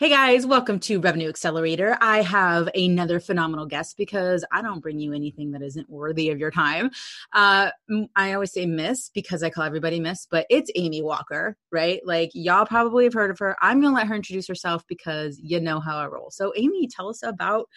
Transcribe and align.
Hey 0.00 0.08
guys, 0.08 0.44
welcome 0.44 0.80
to 0.80 0.98
Revenue 0.98 1.28
Accelerator. 1.28 1.96
I 2.00 2.22
have 2.22 2.68
another 2.74 3.20
phenomenal 3.20 3.64
guest 3.64 3.96
because 3.96 4.44
I 4.50 4.60
don't 4.60 4.80
bring 4.80 4.98
you 4.98 5.12
anything 5.12 5.52
that 5.52 5.62
isn't 5.62 5.88
worthy 5.88 6.30
of 6.30 6.38
your 6.40 6.50
time. 6.50 6.90
Uh, 7.32 7.70
I 8.16 8.32
always 8.32 8.52
say 8.52 8.66
Miss 8.66 9.08
because 9.10 9.44
I 9.44 9.50
call 9.50 9.62
everybody 9.62 10.00
Miss, 10.00 10.26
but 10.28 10.46
it's 10.50 10.68
Amy 10.74 11.00
Walker, 11.00 11.56
right? 11.70 12.00
Like 12.04 12.32
y'all 12.34 12.66
probably 12.66 13.04
have 13.04 13.14
heard 13.14 13.30
of 13.30 13.38
her. 13.38 13.56
I'm 13.62 13.80
going 13.80 13.92
to 13.92 13.96
let 13.96 14.08
her 14.08 14.16
introduce 14.16 14.48
herself 14.48 14.82
because 14.88 15.38
you 15.40 15.60
know 15.60 15.78
how 15.78 15.96
I 15.96 16.06
roll. 16.06 16.32
So, 16.32 16.52
Amy, 16.56 16.88
tell 16.88 17.08
us 17.08 17.22
about 17.22 17.68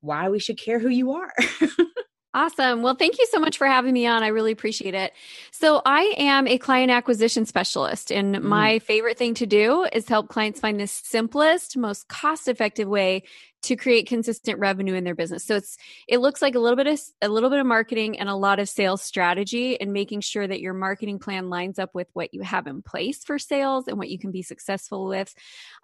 why 0.00 0.30
we 0.30 0.40
should 0.40 0.58
care 0.58 0.80
who 0.80 0.88
you 0.88 1.12
are. 1.12 1.32
Awesome. 2.34 2.80
Well, 2.80 2.94
thank 2.94 3.18
you 3.18 3.26
so 3.30 3.38
much 3.38 3.58
for 3.58 3.66
having 3.66 3.92
me 3.92 4.06
on. 4.06 4.22
I 4.22 4.28
really 4.28 4.52
appreciate 4.52 4.94
it. 4.94 5.12
So, 5.50 5.82
I 5.84 6.14
am 6.16 6.46
a 6.48 6.56
client 6.56 6.90
acquisition 6.90 7.44
specialist, 7.44 8.10
and 8.10 8.36
mm. 8.36 8.42
my 8.42 8.78
favorite 8.78 9.18
thing 9.18 9.34
to 9.34 9.46
do 9.46 9.86
is 9.92 10.08
help 10.08 10.28
clients 10.28 10.58
find 10.58 10.80
the 10.80 10.86
simplest, 10.86 11.76
most 11.76 12.08
cost 12.08 12.48
effective 12.48 12.88
way 12.88 13.24
to 13.62 13.76
create 13.76 14.08
consistent 14.08 14.58
revenue 14.58 14.94
in 14.94 15.04
their 15.04 15.14
business. 15.14 15.44
So 15.44 15.56
it's 15.56 15.76
it 16.08 16.18
looks 16.18 16.42
like 16.42 16.54
a 16.54 16.58
little 16.58 16.76
bit 16.76 16.86
of 16.86 17.00
a 17.22 17.28
little 17.28 17.50
bit 17.50 17.60
of 17.60 17.66
marketing 17.66 18.18
and 18.18 18.28
a 18.28 18.34
lot 18.34 18.58
of 18.58 18.68
sales 18.68 19.02
strategy 19.02 19.80
and 19.80 19.92
making 19.92 20.20
sure 20.20 20.46
that 20.46 20.60
your 20.60 20.74
marketing 20.74 21.18
plan 21.18 21.48
lines 21.48 21.78
up 21.78 21.94
with 21.94 22.08
what 22.12 22.34
you 22.34 22.42
have 22.42 22.66
in 22.66 22.82
place 22.82 23.24
for 23.24 23.38
sales 23.38 23.86
and 23.86 23.98
what 23.98 24.08
you 24.08 24.18
can 24.18 24.30
be 24.30 24.42
successful 24.42 25.06
with. 25.06 25.34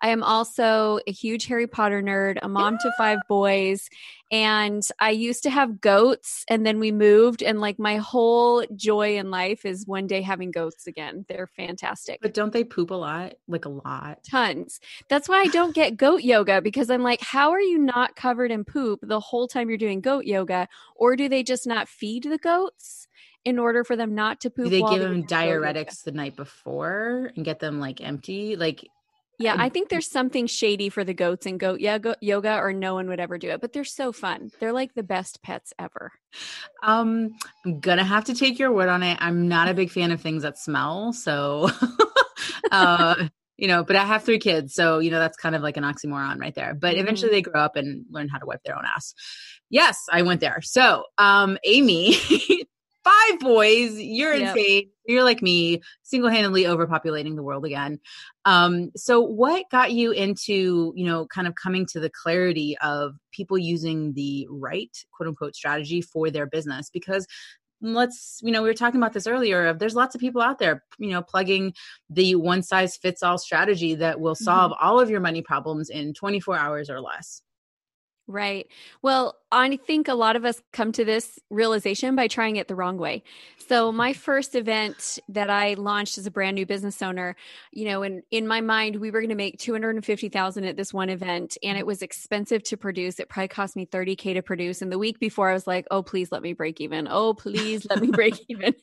I 0.03 0.09
am 0.09 0.23
also 0.23 0.99
a 1.07 1.13
huge 1.13 1.47
Harry 1.47 1.67
Potter 1.67 2.03
nerd, 2.03 2.39
a 2.43 2.49
mom 2.49 2.79
to 2.79 2.93
5 2.99 3.19
boys, 3.29 3.89
and 4.31 4.83
I 4.99 5.11
used 5.11 5.43
to 5.45 5.51
have 5.51 5.81
goats 5.81 6.45
and 6.49 6.67
then 6.67 6.81
we 6.81 6.93
moved 6.93 7.43
and 7.43 7.61
like 7.61 7.79
my 7.79 7.97
whole 7.97 8.65
joy 8.75 9.17
in 9.17 9.31
life 9.31 9.65
is 9.65 9.87
one 9.87 10.07
day 10.07 10.21
having 10.21 10.51
goats 10.51 10.87
again. 10.87 11.25
They're 11.29 11.47
fantastic. 11.47 12.21
But 12.21 12.35
don't 12.35 12.53
they 12.53 12.65
poop 12.65 12.91
a 12.91 12.95
lot? 12.95 13.35
Like 13.47 13.65
a 13.65 13.71
lot. 13.71 14.25
Tons. 14.29 14.81
That's 15.09 15.29
why 15.29 15.43
I 15.43 15.47
don't 15.47 15.75
get 15.75 15.97
goat 15.97 16.23
yoga 16.23 16.61
because 16.61 16.91
I'm 16.91 17.03
like 17.03 17.21
how 17.21 17.51
are 17.51 17.61
you 17.61 17.68
not 17.77 18.17
covered 18.17 18.51
in 18.51 18.65
poop 18.65 19.01
the 19.03 19.21
whole 19.21 19.49
time 19.49 19.69
you're 19.69 19.77
doing 19.77 20.01
goat 20.01 20.25
yoga? 20.25 20.69
Or 20.95 21.17
do 21.17 21.29
they 21.29 21.43
just 21.43 21.67
not 21.67 21.89
feed 21.89 22.23
the 22.23 22.39
goats? 22.39 23.09
in 23.45 23.59
order 23.59 23.83
for 23.83 23.97
them 23.97 24.15
not 24.15 24.41
to 24.41 24.51
poop. 24.51 24.65
Do 24.65 24.71
they 24.71 24.83
give 24.83 25.01
them 25.01 25.25
diuretics 25.25 26.03
the 26.03 26.13
night 26.13 26.37
before 26.37 27.33
and 27.35 27.45
get 27.45 27.61
them 27.61 27.81
like 27.81 28.01
empty? 28.01 28.57
Like, 28.57 28.87
yeah, 29.39 29.55
I 29.57 29.69
think 29.69 29.89
there's 29.89 30.11
something 30.11 30.49
shady 30.49 30.89
for 30.89 31.05
the 31.05 31.15
goats 31.15 31.47
and 31.47 31.61
goat 31.61 31.81
yoga, 31.81 32.59
or 32.59 32.73
no 32.73 32.95
one 32.95 33.09
would 33.09 33.21
ever 33.21 33.39
do 33.39 33.51
it. 33.51 33.61
But 33.61 33.73
they're 33.73 33.85
so 33.85 34.11
fun. 34.13 34.51
They're 34.59 34.73
like 34.73 34.95
the 34.95 35.05
best 35.05 35.43
pets 35.43 35.73
ever. 35.79 36.13
Um, 36.83 37.37
I'm 37.65 37.79
gonna 37.79 38.05
have 38.05 38.25
to 38.25 38.35
take 38.35 38.59
your 38.59 38.73
word 38.73 38.89
on 38.89 39.05
it. 39.05 39.17
I'm 39.21 39.47
not 39.47 39.69
a 39.69 39.75
big 39.75 39.91
fan 39.91 40.11
of 40.11 40.21
things 40.21 40.43
that 40.43 40.59
smell, 40.59 41.13
so 41.13 41.71
uh, 42.73 43.29
you 43.59 43.67
know, 43.67 43.85
but 43.85 43.97
I 43.97 44.05
have 44.05 44.23
three 44.23 44.39
kids. 44.39 44.73
So, 44.73 45.01
you 45.01 45.11
know, 45.11 45.19
that's 45.19 45.37
kind 45.37 45.57
of 45.57 45.63
like 45.63 45.77
an 45.77 45.83
oxymoron 45.83 46.41
right 46.41 46.55
there. 46.55 46.75
But 46.75 46.97
eventually 46.97 47.29
mm-hmm. 47.29 47.35
they 47.35 47.43
grow 47.43 47.61
up 47.61 47.77
and 47.77 48.07
learn 48.09 48.29
how 48.29 48.39
to 48.39 48.47
wipe 48.47 48.63
their 48.63 48.77
own 48.77 48.85
ass. 48.87 49.15
Yes, 49.69 49.99
I 50.11 50.23
went 50.23 50.41
there. 50.41 50.63
So, 50.63 51.05
um, 51.19 51.59
Amy, 51.65 52.15
five 53.05 53.41
boys, 53.41 53.99
you're 53.99 54.35
yep. 54.35 54.57
insane. 54.57 54.91
You're 55.07 55.25
like 55.25 55.43
me, 55.43 55.83
single 56.03 56.31
handedly 56.31 56.65
overpopulating 56.65 57.35
the 57.35 57.43
world 57.43 57.65
again. 57.65 57.99
Um, 58.45 58.93
so 58.95 59.21
what 59.21 59.69
got 59.71 59.93
you 59.93 60.13
into, 60.13 60.93
you 60.95 61.07
know, 61.07 61.27
kind 61.27 61.49
of 61.49 61.55
coming 61.57 61.85
to 61.87 62.01
the 62.01 62.11
clarity 62.11 62.77
of 62.79 63.15
people 63.33 63.59
using 63.59 64.13
the 64.13 64.47
right 64.51 64.97
quote 65.11 65.29
unquote 65.29 65.57
strategy 65.57 66.01
for 66.01 66.31
their 66.31 66.47
business? 66.47 66.91
Because 66.91 67.27
let's 67.81 68.41
you 68.43 68.51
know 68.51 68.63
we 68.63 68.69
were 68.69 68.75
talking 68.75 69.01
about 69.01 69.13
this 69.13 69.27
earlier 69.27 69.67
of 69.67 69.79
there's 69.79 69.95
lots 69.95 70.15
of 70.15 70.21
people 70.21 70.43
out 70.43 70.59
there 70.59 70.85
you 70.99 71.11
know 71.11 71.23
plugging 71.23 71.73
the 72.11 72.35
one 72.35 72.63
size 72.63 72.97
fits 72.97 73.23
all 73.23 73.39
strategy 73.39 73.95
that 73.95 74.21
will 74.21 74.35
solve 74.35 74.73
mm-hmm. 74.73 74.85
all 74.85 74.99
of 74.99 75.11
your 75.11 75.21
money 75.21 75.43
problems 75.43 75.89
in 75.89 76.13
24 76.13 76.57
hours 76.57 76.91
or 76.91 77.01
less 77.01 77.43
Right. 78.29 78.69
Well, 79.01 79.37
I 79.51 79.77
think 79.77 80.09
a 80.09 80.15
lot 80.15 80.37
of 80.37 80.45
us 80.45 80.61
come 80.73 80.93
to 80.93 81.05
this 81.05 81.39
realization 81.49 82.15
by 82.15 82.29
trying 82.29 82.57
it 82.57 82.69
the 82.69 82.75
wrong 82.75 82.99
way. 82.99 83.23
So, 83.67 83.91
my 83.91 84.13
mm-hmm. 84.13 84.21
first 84.21 84.55
event 84.55 85.19
that 85.29 85.49
I 85.49 85.75
launched 85.75 86.19
as 86.19 86.27
a 86.27 86.31
brand 86.31 86.55
new 86.55 86.67
business 86.67 87.01
owner, 87.01 87.37
you 87.73 87.87
know, 87.87 88.03
in 88.03 88.23
in 88.31 88.47
my 88.47 88.61
mind, 88.61 88.97
we 88.97 89.11
were 89.11 89.21
going 89.21 89.31
to 89.31 89.35
make 89.35 89.59
250,000 89.59 90.65
at 90.65 90.77
this 90.77 90.93
one 90.93 91.09
event 91.09 91.57
and 91.63 91.79
it 91.79 91.87
was 91.87 92.03
expensive 92.03 92.63
to 92.65 92.77
produce. 92.77 93.19
It 93.19 93.31
probably 93.31 93.49
cost 93.49 93.77
me 93.77 93.87
30k 93.87 94.35
to 94.35 94.43
produce 94.43 94.83
and 94.83 94.93
the 94.93 94.99
week 94.99 95.19
before 95.19 95.49
I 95.49 95.55
was 95.55 95.67
like, 95.67 95.87
"Oh, 95.91 96.03
please 96.03 96.31
let 96.31 96.43
me 96.43 96.53
break 96.53 96.81
even. 96.81 97.09
Oh, 97.11 97.33
please 97.33 97.87
let 97.89 98.01
me 98.01 98.11
break 98.11 98.35
even." 98.49 98.75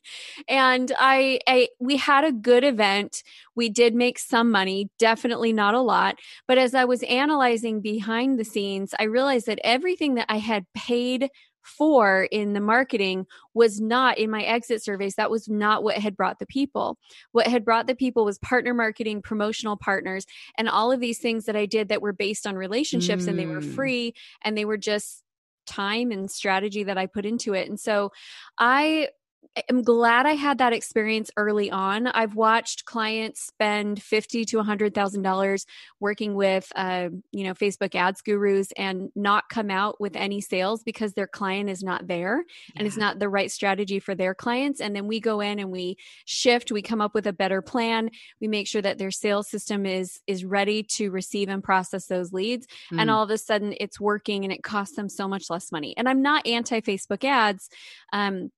And 0.48 0.92
I, 0.98 1.40
I 1.48 1.70
we 1.80 1.98
had 1.98 2.24
a 2.24 2.32
good 2.32 2.64
event. 2.64 3.22
We 3.56 3.70
did 3.70 3.94
make 3.94 4.18
some 4.20 4.52
money, 4.52 4.90
definitely 5.00 5.54
not 5.54 5.76
a 5.76 5.80
lot, 5.80 6.18
but 6.48 6.58
as 6.58 6.74
I 6.74 6.86
was 6.86 7.04
analyzing 7.04 7.82
behind 7.82 8.40
the 8.40 8.44
scenes, 8.44 8.94
I 9.00 9.04
realized 9.04 9.35
realized 9.36 9.48
that 9.48 9.60
everything 9.68 10.16
that 10.16 10.28
I 10.30 10.38
had 10.38 10.66
paid 10.74 11.30
for 11.62 12.28
in 12.32 12.54
the 12.54 12.60
marketing 12.60 13.26
was 13.56 13.82
not 13.82 14.20
in 14.20 14.30
my 14.30 14.44
exit 14.44 14.84
surveys 14.84 15.16
that 15.16 15.32
was 15.32 15.50
not 15.50 15.84
what 15.84 15.98
had 15.98 16.16
brought 16.16 16.38
the 16.38 16.46
people 16.46 17.00
what 17.32 17.48
had 17.48 17.66
brought 17.66 17.88
the 17.88 17.96
people 17.96 18.24
was 18.24 18.38
partner 18.38 18.72
marketing 18.72 19.20
promotional 19.20 19.76
partners 19.76 20.28
and 20.60 20.70
all 20.70 20.92
of 20.92 21.00
these 21.00 21.18
things 21.18 21.46
that 21.46 21.56
i 21.56 21.66
did 21.66 21.90
that 21.90 22.04
were 22.04 22.14
based 22.14 22.46
on 22.46 22.56
relationships 22.56 23.24
mm. 23.24 23.30
and 23.30 23.40
they 23.40 23.48
were 23.48 23.62
mm. 23.62 23.74
free 23.74 24.14
and 24.44 24.56
they 24.56 24.64
were 24.64 24.78
just 24.78 25.24
time 25.66 26.12
and 26.12 26.30
strategy 26.30 26.84
that 26.84 27.00
i 27.00 27.08
put 27.08 27.26
into 27.26 27.56
it 27.56 27.68
and 27.68 27.80
so 27.80 28.12
i 28.60 29.08
am 29.70 29.82
glad 29.82 30.26
I 30.26 30.34
had 30.34 30.58
that 30.58 30.74
experience 30.74 31.32
early 31.38 31.72
on. 31.72 32.08
I've 32.08 32.36
watched 32.36 32.86
clients 32.86 33.42
spend 33.42 34.02
fifty 34.02 34.46
to 34.46 34.60
a 34.60 34.64
hundred 34.64 34.94
thousand 34.94 35.22
dollars 35.22 35.66
working 36.00 36.36
with, 36.36 36.72
uh, 36.76 37.10
you 37.32 37.44
know, 37.44 37.54
Facebook 37.54 37.96
ads 37.96 38.22
gurus 38.22 38.72
and 38.78 39.10
not 39.16 39.50
come 39.50 39.70
out 39.70 40.00
with 40.00 40.16
any 40.16 40.42
sales 40.42 40.84
because 40.84 41.14
their 41.14 41.28
client 41.28 41.70
is 41.70 41.84
not 41.84 42.08
there 42.08 42.44
yeah. 42.48 42.74
and 42.78 42.88
it's 42.88 42.98
not 42.98 43.20
the 43.20 43.30
right 43.30 43.52
strategy 43.52 44.00
for 44.00 44.16
their 44.16 44.36
clients. 44.36 44.82
And 44.82 44.96
then 44.96 45.08
we 45.08 45.20
go 45.20 45.40
in 45.40 45.60
and 45.60 45.72
we 45.72 45.98
shift. 46.26 46.72
We 46.72 46.82
come 46.82 47.02
up 47.02 47.14
with 47.14 47.28
a 47.28 47.34
better 47.34 47.62
plan. 47.62 48.10
We 48.42 48.48
make 48.48 48.68
sure 48.68 48.82
that 48.82 48.98
their 48.98 49.12
sales 49.12 49.50
system 49.50 49.86
is 49.86 50.20
is 50.28 50.44
ready 50.46 50.84
to 50.84 51.12
receive 51.12 51.50
and 51.50 51.64
process 51.64 52.08
those 52.08 52.34
leads. 52.34 52.68
Mm. 52.92 53.02
And 53.02 53.12
all 53.12 53.24
of 53.24 53.30
a 53.30 53.38
sudden, 53.38 53.74
it's 53.80 54.00
working 54.00 54.44
and 54.44 54.54
it 54.54 54.64
costs 54.64 54.96
them 54.96 55.10
so 55.10 55.28
much 55.28 55.50
less 55.50 55.72
money. 55.72 55.96
And 55.98 56.10
I'm 56.10 56.22
not 56.22 56.46
anti 56.46 56.82
Facebook 56.82 57.24
ads. 57.24 57.70
Um, 58.14 58.52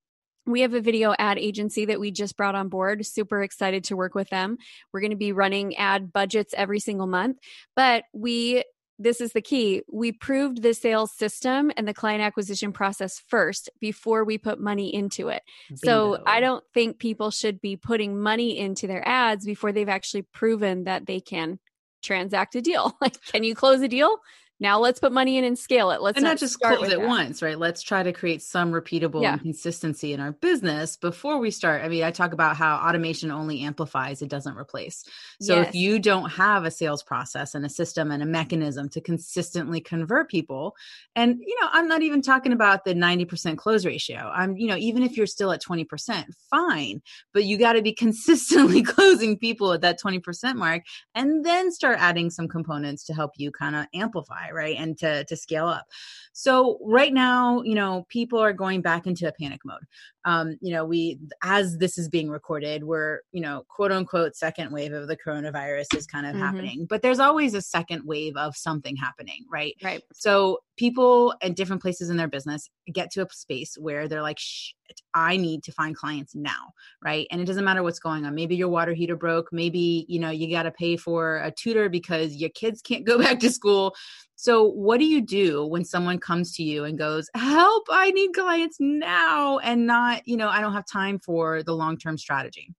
we 0.48 0.62
have 0.62 0.74
a 0.74 0.80
video 0.80 1.14
ad 1.18 1.38
agency 1.38 1.84
that 1.86 2.00
we 2.00 2.10
just 2.10 2.36
brought 2.36 2.54
on 2.54 2.68
board. 2.68 3.04
Super 3.04 3.42
excited 3.42 3.84
to 3.84 3.96
work 3.96 4.14
with 4.14 4.30
them. 4.30 4.58
We're 4.92 5.00
going 5.00 5.10
to 5.10 5.16
be 5.16 5.32
running 5.32 5.76
ad 5.76 6.12
budgets 6.12 6.54
every 6.56 6.80
single 6.80 7.06
month, 7.06 7.38
but 7.76 8.04
we 8.12 8.64
this 9.00 9.20
is 9.20 9.32
the 9.32 9.40
key. 9.40 9.82
We 9.90 10.10
proved 10.10 10.60
the 10.60 10.74
sales 10.74 11.12
system 11.12 11.70
and 11.76 11.86
the 11.86 11.94
client 11.94 12.20
acquisition 12.20 12.72
process 12.72 13.22
first 13.28 13.70
before 13.80 14.24
we 14.24 14.38
put 14.38 14.60
money 14.60 14.92
into 14.92 15.28
it. 15.28 15.42
Bingo. 15.68 15.84
So 15.84 16.22
I 16.26 16.40
don't 16.40 16.64
think 16.74 16.98
people 16.98 17.30
should 17.30 17.60
be 17.60 17.76
putting 17.76 18.20
money 18.20 18.58
into 18.58 18.88
their 18.88 19.06
ads 19.06 19.46
before 19.46 19.70
they've 19.70 19.88
actually 19.88 20.22
proven 20.22 20.84
that 20.84 21.06
they 21.06 21.20
can 21.20 21.60
transact 22.02 22.56
a 22.56 22.60
deal. 22.60 22.96
Like, 23.00 23.22
can 23.22 23.44
you 23.44 23.54
close 23.54 23.80
a 23.82 23.88
deal? 23.88 24.16
Now 24.60 24.78
let's 24.78 24.98
put 24.98 25.12
money 25.12 25.36
in 25.36 25.44
and 25.44 25.58
scale 25.58 25.90
it. 25.90 26.02
Let's 26.02 26.16
and 26.16 26.24
not, 26.24 26.30
not 26.30 26.38
just 26.38 26.58
close 26.60 26.88
it 26.88 27.00
once, 27.00 27.42
right? 27.42 27.58
Let's 27.58 27.82
try 27.82 28.02
to 28.02 28.12
create 28.12 28.42
some 28.42 28.72
repeatable 28.72 29.22
yeah. 29.22 29.36
consistency 29.36 30.12
in 30.12 30.20
our 30.20 30.32
business 30.32 30.96
before 30.96 31.38
we 31.38 31.50
start. 31.50 31.84
I 31.84 31.88
mean, 31.88 32.02
I 32.02 32.10
talk 32.10 32.32
about 32.32 32.56
how 32.56 32.76
automation 32.76 33.30
only 33.30 33.60
amplifies, 33.62 34.20
it 34.20 34.28
doesn't 34.28 34.56
replace. 34.56 35.04
So 35.40 35.56
yes. 35.56 35.68
if 35.68 35.74
you 35.74 36.00
don't 36.00 36.30
have 36.30 36.64
a 36.64 36.70
sales 36.70 37.02
process 37.02 37.54
and 37.54 37.64
a 37.64 37.68
system 37.68 38.10
and 38.10 38.22
a 38.22 38.26
mechanism 38.26 38.88
to 38.90 39.00
consistently 39.00 39.80
convert 39.80 40.28
people, 40.28 40.74
and 41.14 41.36
you 41.38 41.56
know, 41.60 41.68
I'm 41.72 41.86
not 41.86 42.02
even 42.02 42.20
talking 42.20 42.52
about 42.52 42.84
the 42.84 42.94
90% 42.94 43.56
close 43.58 43.84
ratio. 43.86 44.30
I'm, 44.34 44.56
you 44.56 44.66
know, 44.66 44.76
even 44.76 45.04
if 45.04 45.16
you're 45.16 45.26
still 45.26 45.52
at 45.52 45.62
20%, 45.62 46.24
fine, 46.50 47.00
but 47.32 47.44
you 47.44 47.58
got 47.58 47.74
to 47.74 47.82
be 47.82 47.92
consistently 48.08 48.82
closing 48.82 49.38
people 49.38 49.72
at 49.72 49.82
that 49.82 50.00
20% 50.00 50.56
mark 50.56 50.82
and 51.14 51.44
then 51.44 51.70
start 51.70 51.98
adding 52.00 52.30
some 52.30 52.48
components 52.48 53.04
to 53.04 53.14
help 53.14 53.32
you 53.36 53.52
kind 53.52 53.76
of 53.76 53.86
amplify 53.94 54.47
right 54.52 54.76
and 54.78 54.98
to 54.98 55.24
to 55.24 55.36
scale 55.36 55.66
up. 55.66 55.86
So 56.32 56.78
right 56.84 57.12
now 57.12 57.62
you 57.62 57.74
know 57.74 58.06
people 58.08 58.38
are 58.38 58.52
going 58.52 58.80
back 58.80 59.06
into 59.06 59.28
a 59.28 59.32
panic 59.32 59.60
mode. 59.64 59.84
Um 60.24 60.58
you 60.60 60.72
know 60.72 60.84
we 60.84 61.18
as 61.42 61.78
this 61.78 61.98
is 61.98 62.08
being 62.08 62.30
recorded 62.30 62.84
we're 62.84 63.20
you 63.32 63.40
know 63.40 63.64
quote 63.68 63.92
unquote 63.92 64.36
second 64.36 64.72
wave 64.72 64.92
of 64.92 65.08
the 65.08 65.16
coronavirus 65.16 65.96
is 65.96 66.06
kind 66.06 66.26
of 66.26 66.32
mm-hmm. 66.32 66.42
happening 66.42 66.86
but 66.88 67.02
there's 67.02 67.20
always 67.20 67.54
a 67.54 67.62
second 67.62 68.02
wave 68.04 68.36
of 68.36 68.56
something 68.56 68.96
happening 68.96 69.44
right? 69.50 69.74
Right. 69.82 70.02
So 70.12 70.60
people 70.78 71.34
at 71.42 71.56
different 71.56 71.82
places 71.82 72.08
in 72.08 72.16
their 72.16 72.28
business 72.28 72.70
get 72.92 73.10
to 73.10 73.22
a 73.22 73.26
space 73.30 73.76
where 73.78 74.08
they're 74.08 74.22
like 74.22 74.38
shit, 74.38 75.00
I 75.12 75.36
need 75.36 75.62
to 75.64 75.72
find 75.72 75.94
clients 75.94 76.34
now, 76.34 76.72
right? 77.04 77.26
And 77.30 77.40
it 77.40 77.44
doesn't 77.44 77.64
matter 77.64 77.82
what's 77.82 77.98
going 77.98 78.24
on. 78.24 78.34
Maybe 78.34 78.56
your 78.56 78.68
water 78.68 78.94
heater 78.94 79.16
broke, 79.16 79.48
maybe, 79.52 80.06
you 80.08 80.18
know, 80.18 80.30
you 80.30 80.50
got 80.50 80.62
to 80.62 80.70
pay 80.70 80.96
for 80.96 81.38
a 81.38 81.50
tutor 81.50 81.88
because 81.88 82.36
your 82.36 82.50
kids 82.50 82.80
can't 82.80 83.04
go 83.06 83.18
back 83.18 83.40
to 83.40 83.50
school. 83.50 83.94
So, 84.36 84.64
what 84.64 84.98
do 84.98 85.04
you 85.04 85.20
do 85.20 85.66
when 85.66 85.84
someone 85.84 86.18
comes 86.18 86.54
to 86.54 86.62
you 86.62 86.84
and 86.84 86.96
goes, 86.96 87.28
"Help, 87.34 87.86
I 87.90 88.12
need 88.12 88.34
clients 88.34 88.76
now," 88.78 89.58
and 89.58 89.84
not, 89.84 90.22
you 90.26 90.36
know, 90.36 90.48
I 90.48 90.60
don't 90.60 90.74
have 90.74 90.86
time 90.86 91.18
for 91.18 91.64
the 91.64 91.74
long-term 91.74 92.18
strategy? 92.18 92.72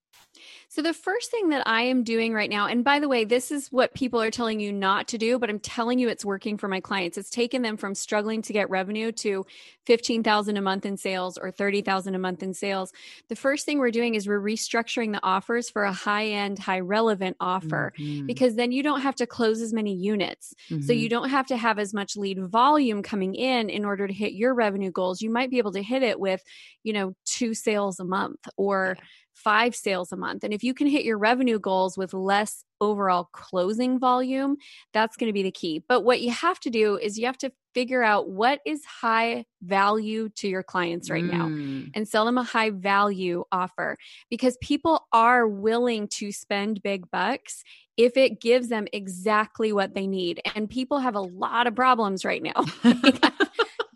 So, 0.67 0.81
the 0.81 0.93
first 0.93 1.31
thing 1.31 1.49
that 1.49 1.67
I 1.67 1.83
am 1.83 2.03
doing 2.03 2.33
right 2.33 2.49
now, 2.49 2.67
and 2.67 2.83
by 2.83 2.99
the 2.99 3.07
way, 3.07 3.25
this 3.25 3.51
is 3.51 3.71
what 3.71 3.93
people 3.93 4.21
are 4.21 4.31
telling 4.31 4.59
you 4.59 4.71
not 4.71 5.07
to 5.09 5.17
do, 5.17 5.39
but 5.39 5.49
I'm 5.49 5.59
telling 5.59 5.99
you 5.99 6.09
it's 6.09 6.25
working 6.25 6.57
for 6.57 6.67
my 6.67 6.79
clients. 6.79 7.17
It's 7.17 7.29
taken 7.29 7.61
them 7.61 7.77
from 7.77 7.95
struggling 7.95 8.41
to 8.43 8.53
get 8.53 8.69
revenue 8.69 9.11
to 9.13 9.45
15,000 9.85 10.57
a 10.57 10.61
month 10.61 10.85
in 10.85 10.97
sales 10.97 11.37
or 11.37 11.51
30,000 11.51 12.13
a 12.13 12.19
month 12.19 12.43
in 12.43 12.53
sales. 12.53 12.91
The 13.27 13.35
first 13.35 13.65
thing 13.65 13.79
we're 13.79 13.91
doing 13.91 14.15
is 14.15 14.27
we're 14.27 14.39
restructuring 14.39 15.11
the 15.11 15.23
offers 15.23 15.69
for 15.69 15.83
a 15.83 15.93
high 15.93 16.27
end, 16.27 16.59
high 16.59 16.81
relevant 16.81 17.37
offer 17.39 17.93
mm-hmm. 17.97 18.25
because 18.25 18.55
then 18.55 18.71
you 18.71 18.83
don't 18.83 19.01
have 19.01 19.15
to 19.15 19.25
close 19.25 19.61
as 19.61 19.73
many 19.73 19.95
units. 19.95 20.53
Mm-hmm. 20.69 20.83
So, 20.83 20.93
you 20.93 21.09
don't 21.09 21.29
have 21.29 21.47
to 21.47 21.57
have 21.57 21.79
as 21.79 21.93
much 21.93 22.15
lead 22.15 22.39
volume 22.47 23.01
coming 23.01 23.35
in 23.35 23.69
in 23.69 23.85
order 23.85 24.07
to 24.07 24.13
hit 24.13 24.33
your 24.33 24.53
revenue 24.53 24.91
goals. 24.91 25.21
You 25.21 25.29
might 25.29 25.49
be 25.49 25.57
able 25.57 25.71
to 25.73 25.81
hit 25.81 26.03
it 26.03 26.19
with, 26.19 26.43
you 26.83 26.93
know, 26.93 27.15
two 27.25 27.53
sales 27.53 27.99
a 27.99 28.05
month 28.05 28.47
or 28.57 28.95
yeah 28.97 29.05
five 29.43 29.75
sales 29.75 30.11
a 30.11 30.17
month. 30.17 30.43
And 30.43 30.53
if 30.53 30.63
you 30.63 30.73
can 30.73 30.87
hit 30.87 31.05
your 31.05 31.17
revenue 31.17 31.59
goals 31.59 31.97
with 31.97 32.13
less 32.13 32.63
overall 32.81 33.29
closing 33.31 33.99
volume, 33.99 34.57
that's 34.93 35.17
going 35.17 35.29
to 35.29 35.33
be 35.33 35.43
the 35.43 35.51
key. 35.51 35.83
But 35.87 36.01
what 36.01 36.21
you 36.21 36.31
have 36.31 36.59
to 36.61 36.69
do 36.69 36.97
is 36.97 37.17
you 37.17 37.25
have 37.25 37.37
to 37.39 37.51
figure 37.73 38.03
out 38.03 38.29
what 38.29 38.59
is 38.65 38.83
high 38.83 39.45
value 39.61 40.29
to 40.29 40.47
your 40.47 40.63
clients 40.63 41.09
right 41.09 41.23
mm. 41.23 41.31
now 41.31 41.91
and 41.93 42.07
sell 42.07 42.25
them 42.25 42.37
a 42.37 42.43
high 42.43 42.71
value 42.71 43.43
offer 43.51 43.97
because 44.29 44.57
people 44.61 45.07
are 45.13 45.47
willing 45.47 46.07
to 46.07 46.31
spend 46.31 46.81
big 46.81 47.09
bucks 47.11 47.63
if 47.95 48.17
it 48.17 48.41
gives 48.41 48.69
them 48.69 48.87
exactly 48.93 49.71
what 49.71 49.93
they 49.93 50.07
need. 50.07 50.41
And 50.55 50.69
people 50.69 50.99
have 50.99 51.15
a 51.15 51.21
lot 51.21 51.67
of 51.67 51.75
problems 51.75 52.25
right 52.25 52.41
now. 52.41 52.65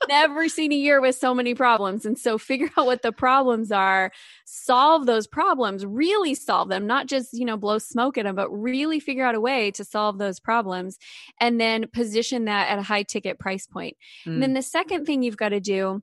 never 0.08 0.48
seen 0.50 0.72
a 0.72 0.76
year 0.76 1.02
with 1.02 1.16
so 1.16 1.34
many 1.34 1.56
problems. 1.56 2.06
And 2.06 2.18
so 2.18 2.38
figure 2.38 2.70
out 2.78 2.86
what 2.86 3.02
the 3.02 3.12
problems 3.12 3.72
are, 3.72 4.12
solve 4.46 5.06
those 5.06 5.28
problems, 5.28 5.86
really 5.86 6.36
solve 6.36 6.70
them, 6.70 6.88
not 6.88 7.08
just, 7.08 7.34
you 7.34 7.46
know, 7.46 7.58
blow 7.58 7.78
smoke 7.78 8.18
at 8.18 8.26
them, 8.26 8.36
but 8.36 8.50
really 8.50 9.00
figure 9.00 9.26
out 9.26 9.36
a 9.36 9.42
way 9.42 9.72
to 9.72 9.84
solve 9.84 10.18
those 10.18 10.40
problems 10.40 10.98
and 11.40 11.60
then 11.60 11.88
position 11.94 12.46
that 12.46 12.70
at 12.70 12.80
a 12.80 12.84
high 12.84 13.04
ticket 13.04 13.40
price 13.40 13.66
point. 13.66 13.98
Mm. 14.26 14.34
And 14.34 14.44
then 14.44 14.52
mm. 14.52 14.56
the 14.56 14.62
second 14.62 15.06
thing 15.06 15.24
you've 15.24 15.38
got 15.38 15.50
to 15.50 15.60
do 15.60 16.02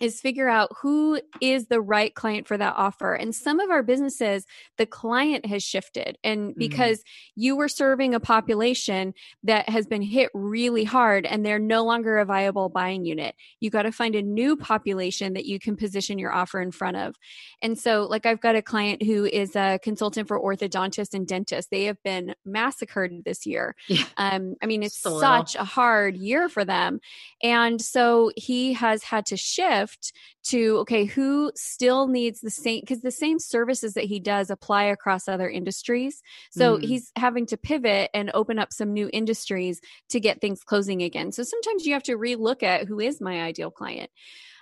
is 0.00 0.20
figure 0.20 0.48
out 0.48 0.70
who 0.80 1.20
is 1.40 1.66
the 1.66 1.80
right 1.80 2.14
client 2.14 2.46
for 2.46 2.56
that 2.56 2.74
offer. 2.76 3.14
And 3.14 3.34
some 3.34 3.60
of 3.60 3.70
our 3.70 3.82
businesses, 3.82 4.46
the 4.76 4.86
client 4.86 5.46
has 5.46 5.62
shifted. 5.62 6.18
And 6.22 6.50
mm-hmm. 6.50 6.58
because 6.58 6.98
mm-hmm. 6.98 7.40
you 7.40 7.56
were 7.56 7.68
serving 7.68 8.14
a 8.14 8.20
population 8.20 9.14
that 9.44 9.68
has 9.68 9.86
been 9.86 10.02
hit 10.02 10.30
really 10.34 10.84
hard 10.84 11.24
and 11.24 11.44
they're 11.44 11.58
no 11.58 11.84
longer 11.84 12.18
a 12.18 12.24
viable 12.24 12.68
buying 12.68 13.04
unit, 13.04 13.34
you 13.60 13.70
got 13.70 13.82
to 13.82 13.92
find 13.92 14.14
a 14.14 14.22
new 14.22 14.56
population 14.56 15.32
that 15.34 15.46
you 15.46 15.58
can 15.58 15.76
position 15.76 16.18
your 16.18 16.32
offer 16.32 16.60
in 16.60 16.70
front 16.70 16.96
of. 16.96 17.16
And 17.62 17.78
so, 17.78 18.04
like, 18.04 18.26
I've 18.26 18.40
got 18.40 18.56
a 18.56 18.62
client 18.62 19.02
who 19.02 19.24
is 19.24 19.56
a 19.56 19.78
consultant 19.82 20.28
for 20.28 20.40
orthodontists 20.40 21.14
and 21.14 21.26
dentists. 21.26 21.70
They 21.70 21.84
have 21.84 22.02
been 22.02 22.34
massacred 22.44 23.24
this 23.24 23.46
year. 23.46 23.74
Yeah. 23.88 24.04
Um, 24.16 24.56
I 24.62 24.66
mean, 24.66 24.82
it's 24.82 24.98
so 24.98 25.20
such 25.20 25.54
a 25.54 25.64
hard 25.64 26.16
year 26.16 26.48
for 26.48 26.64
them. 26.64 27.00
And 27.42 27.80
so 27.80 28.30
he 28.36 28.74
has 28.74 29.02
had 29.02 29.26
to 29.26 29.36
shift 29.36 29.85
shift 29.86 30.12
to 30.44 30.78
okay 30.78 31.04
who 31.04 31.50
still 31.54 32.06
needs 32.06 32.40
the 32.40 32.50
same 32.50 32.80
because 32.80 33.00
the 33.00 33.10
same 33.10 33.38
services 33.38 33.94
that 33.94 34.04
he 34.04 34.20
does 34.20 34.50
apply 34.50 34.84
across 34.84 35.28
other 35.28 35.48
industries. 35.48 36.22
So 36.50 36.76
mm. 36.76 36.84
he's 36.84 37.10
having 37.16 37.46
to 37.46 37.56
pivot 37.56 38.10
and 38.14 38.30
open 38.34 38.58
up 38.58 38.72
some 38.72 38.92
new 38.92 39.10
industries 39.12 39.80
to 40.10 40.20
get 40.20 40.40
things 40.40 40.62
closing 40.62 41.02
again. 41.02 41.32
So 41.32 41.42
sometimes 41.42 41.86
you 41.86 41.94
have 41.94 42.02
to 42.04 42.16
relook 42.16 42.62
at 42.62 42.86
who 42.86 43.00
is 43.00 43.20
my 43.20 43.42
ideal 43.42 43.70
client 43.70 44.10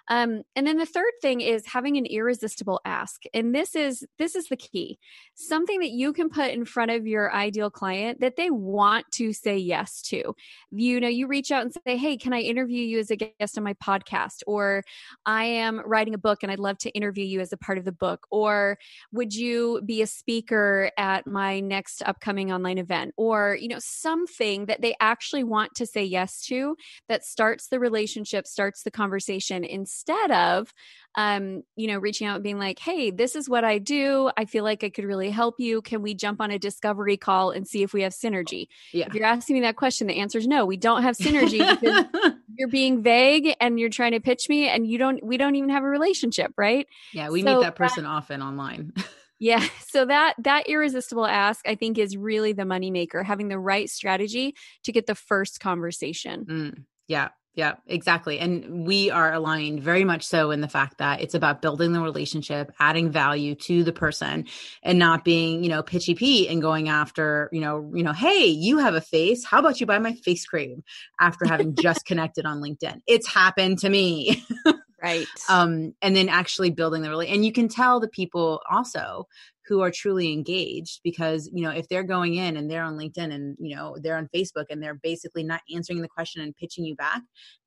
um, 0.08 0.42
and 0.54 0.66
then 0.66 0.76
the 0.76 0.86
third 0.86 1.12
thing 1.22 1.40
is 1.40 1.66
having 1.66 1.96
an 1.96 2.04
irresistible 2.04 2.80
ask. 2.84 3.22
And 3.32 3.54
this 3.54 3.74
is 3.74 4.04
this 4.18 4.34
is 4.34 4.48
the 4.48 4.56
key. 4.56 4.98
Something 5.34 5.80
that 5.80 5.90
you 5.90 6.12
can 6.12 6.28
put 6.28 6.50
in 6.50 6.64
front 6.64 6.90
of 6.90 7.06
your 7.06 7.32
ideal 7.34 7.70
client 7.70 8.20
that 8.20 8.36
they 8.36 8.50
want 8.50 9.06
to 9.12 9.32
say 9.32 9.56
yes 9.56 10.02
to. 10.02 10.34
You 10.70 11.00
know, 11.00 11.08
you 11.08 11.26
reach 11.26 11.50
out 11.50 11.62
and 11.62 11.72
say, 11.72 11.96
"Hey, 11.96 12.16
can 12.18 12.34
I 12.34 12.40
interview 12.40 12.84
you 12.84 12.98
as 12.98 13.10
a 13.10 13.16
guest 13.16 13.56
on 13.56 13.64
my 13.64 13.74
podcast?" 13.74 14.42
or 14.46 14.82
"I 15.24 15.44
am 15.44 15.80
writing 15.86 16.12
a 16.12 16.18
book 16.18 16.42
and 16.42 16.52
I'd 16.52 16.58
love 16.58 16.78
to 16.78 16.90
interview 16.90 17.24
you 17.24 17.40
as 17.40 17.52
a 17.52 17.56
part 17.56 17.78
of 17.78 17.84
the 17.84 17.92
book." 17.92 18.26
Or 18.30 18.78
"Would 19.12 19.34
you 19.34 19.80
be 19.86 20.02
a 20.02 20.06
speaker 20.06 20.90
at 20.98 21.26
my 21.26 21.60
next 21.60 22.02
upcoming 22.02 22.52
online 22.52 22.78
event?" 22.78 23.14
Or, 23.16 23.56
you 23.58 23.68
know, 23.68 23.78
something 23.80 24.66
that 24.66 24.82
they 24.82 24.94
actually 25.00 25.44
want 25.44 25.74
to 25.76 25.86
say 25.86 26.04
yes 26.04 26.42
to 26.46 26.76
that 27.08 27.24
starts 27.24 27.68
the 27.68 27.80
relationship, 27.80 28.46
starts 28.46 28.82
the 28.82 28.90
conversation 28.90 29.64
in 29.64 29.86
instead 29.94 30.30
of 30.30 30.72
um, 31.16 31.62
you 31.76 31.86
know, 31.86 31.98
reaching 31.98 32.26
out 32.26 32.36
and 32.36 32.42
being 32.42 32.58
like, 32.58 32.78
hey, 32.78 33.10
this 33.10 33.36
is 33.36 33.48
what 33.48 33.64
I 33.64 33.78
do. 33.78 34.30
I 34.36 34.46
feel 34.46 34.64
like 34.64 34.82
I 34.82 34.90
could 34.90 35.04
really 35.04 35.30
help 35.30 35.56
you. 35.58 35.80
Can 35.80 36.02
we 36.02 36.14
jump 36.14 36.40
on 36.40 36.50
a 36.50 36.58
discovery 36.58 37.16
call 37.16 37.52
and 37.52 37.68
see 37.68 37.82
if 37.82 37.92
we 37.92 38.02
have 38.02 38.12
synergy? 38.12 38.66
Yeah. 38.92 39.06
If 39.06 39.14
you're 39.14 39.26
asking 39.26 39.54
me 39.54 39.60
that 39.60 39.76
question, 39.76 40.08
the 40.08 40.18
answer 40.18 40.38
is 40.38 40.46
no, 40.46 40.66
we 40.66 40.76
don't 40.76 41.02
have 41.02 41.16
synergy 41.16 41.80
because 41.80 42.34
you're 42.56 42.68
being 42.68 43.02
vague 43.02 43.54
and 43.60 43.78
you're 43.78 43.90
trying 43.90 44.12
to 44.12 44.20
pitch 44.20 44.48
me 44.48 44.68
and 44.68 44.86
you 44.86 44.98
don't, 44.98 45.24
we 45.24 45.36
don't 45.36 45.54
even 45.54 45.70
have 45.70 45.84
a 45.84 45.88
relationship, 45.88 46.52
right? 46.56 46.86
Yeah, 47.12 47.30
we 47.30 47.42
so 47.42 47.58
meet 47.58 47.62
that 47.62 47.76
person 47.76 48.04
that, 48.04 48.10
often 48.10 48.42
online. 48.42 48.92
yeah. 49.38 49.64
So 49.86 50.06
that 50.06 50.34
that 50.40 50.68
irresistible 50.68 51.26
ask, 51.26 51.66
I 51.68 51.76
think, 51.76 51.96
is 51.96 52.16
really 52.16 52.52
the 52.52 52.64
moneymaker, 52.64 53.24
having 53.24 53.48
the 53.48 53.58
right 53.58 53.88
strategy 53.88 54.56
to 54.82 54.90
get 54.90 55.06
the 55.06 55.14
first 55.14 55.60
conversation. 55.60 56.44
Mm, 56.44 56.84
yeah. 57.06 57.28
Yeah, 57.56 57.74
exactly. 57.86 58.40
And 58.40 58.84
we 58.84 59.10
are 59.10 59.32
aligned 59.32 59.80
very 59.80 60.02
much 60.02 60.24
so 60.24 60.50
in 60.50 60.60
the 60.60 60.68
fact 60.68 60.98
that 60.98 61.20
it's 61.20 61.34
about 61.34 61.62
building 61.62 61.92
the 61.92 62.00
relationship, 62.00 62.72
adding 62.80 63.12
value 63.12 63.54
to 63.54 63.84
the 63.84 63.92
person 63.92 64.46
and 64.82 64.98
not 64.98 65.24
being, 65.24 65.62
you 65.62 65.70
know, 65.70 65.80
pitchy 65.80 66.16
Pete 66.16 66.50
and 66.50 66.60
going 66.60 66.88
after, 66.88 67.48
you 67.52 67.60
know, 67.60 67.92
you 67.94 68.02
know, 68.02 68.12
hey, 68.12 68.46
you 68.46 68.78
have 68.78 68.94
a 68.94 69.00
face. 69.00 69.44
How 69.44 69.60
about 69.60 69.78
you 69.80 69.86
buy 69.86 70.00
my 70.00 70.14
face 70.14 70.44
cream 70.44 70.82
after 71.20 71.46
having 71.46 71.76
just 71.76 72.04
connected 72.06 72.44
on 72.44 72.60
LinkedIn? 72.60 73.02
It's 73.06 73.28
happened 73.28 73.78
to 73.80 73.88
me. 73.88 74.44
right. 75.04 75.26
Um, 75.48 75.94
and 76.02 76.16
then 76.16 76.28
actually 76.28 76.70
building 76.70 77.02
the 77.02 77.10
really 77.10 77.28
and 77.28 77.44
you 77.44 77.52
can 77.52 77.68
tell 77.68 78.00
the 78.00 78.08
people 78.08 78.60
also 78.70 79.26
who 79.66 79.80
are 79.80 79.90
truly 79.90 80.32
engaged 80.32 81.00
because 81.02 81.48
you 81.52 81.62
know 81.62 81.70
if 81.70 81.88
they're 81.88 82.02
going 82.02 82.34
in 82.34 82.56
and 82.56 82.70
they're 82.70 82.82
on 82.82 82.96
linkedin 82.96 83.32
and 83.32 83.56
you 83.58 83.74
know 83.74 83.96
they're 84.02 84.16
on 84.16 84.28
facebook 84.34 84.66
and 84.70 84.82
they're 84.82 84.94
basically 84.94 85.42
not 85.42 85.60
answering 85.74 86.02
the 86.02 86.08
question 86.08 86.42
and 86.42 86.56
pitching 86.56 86.84
you 86.84 86.94
back 86.96 87.22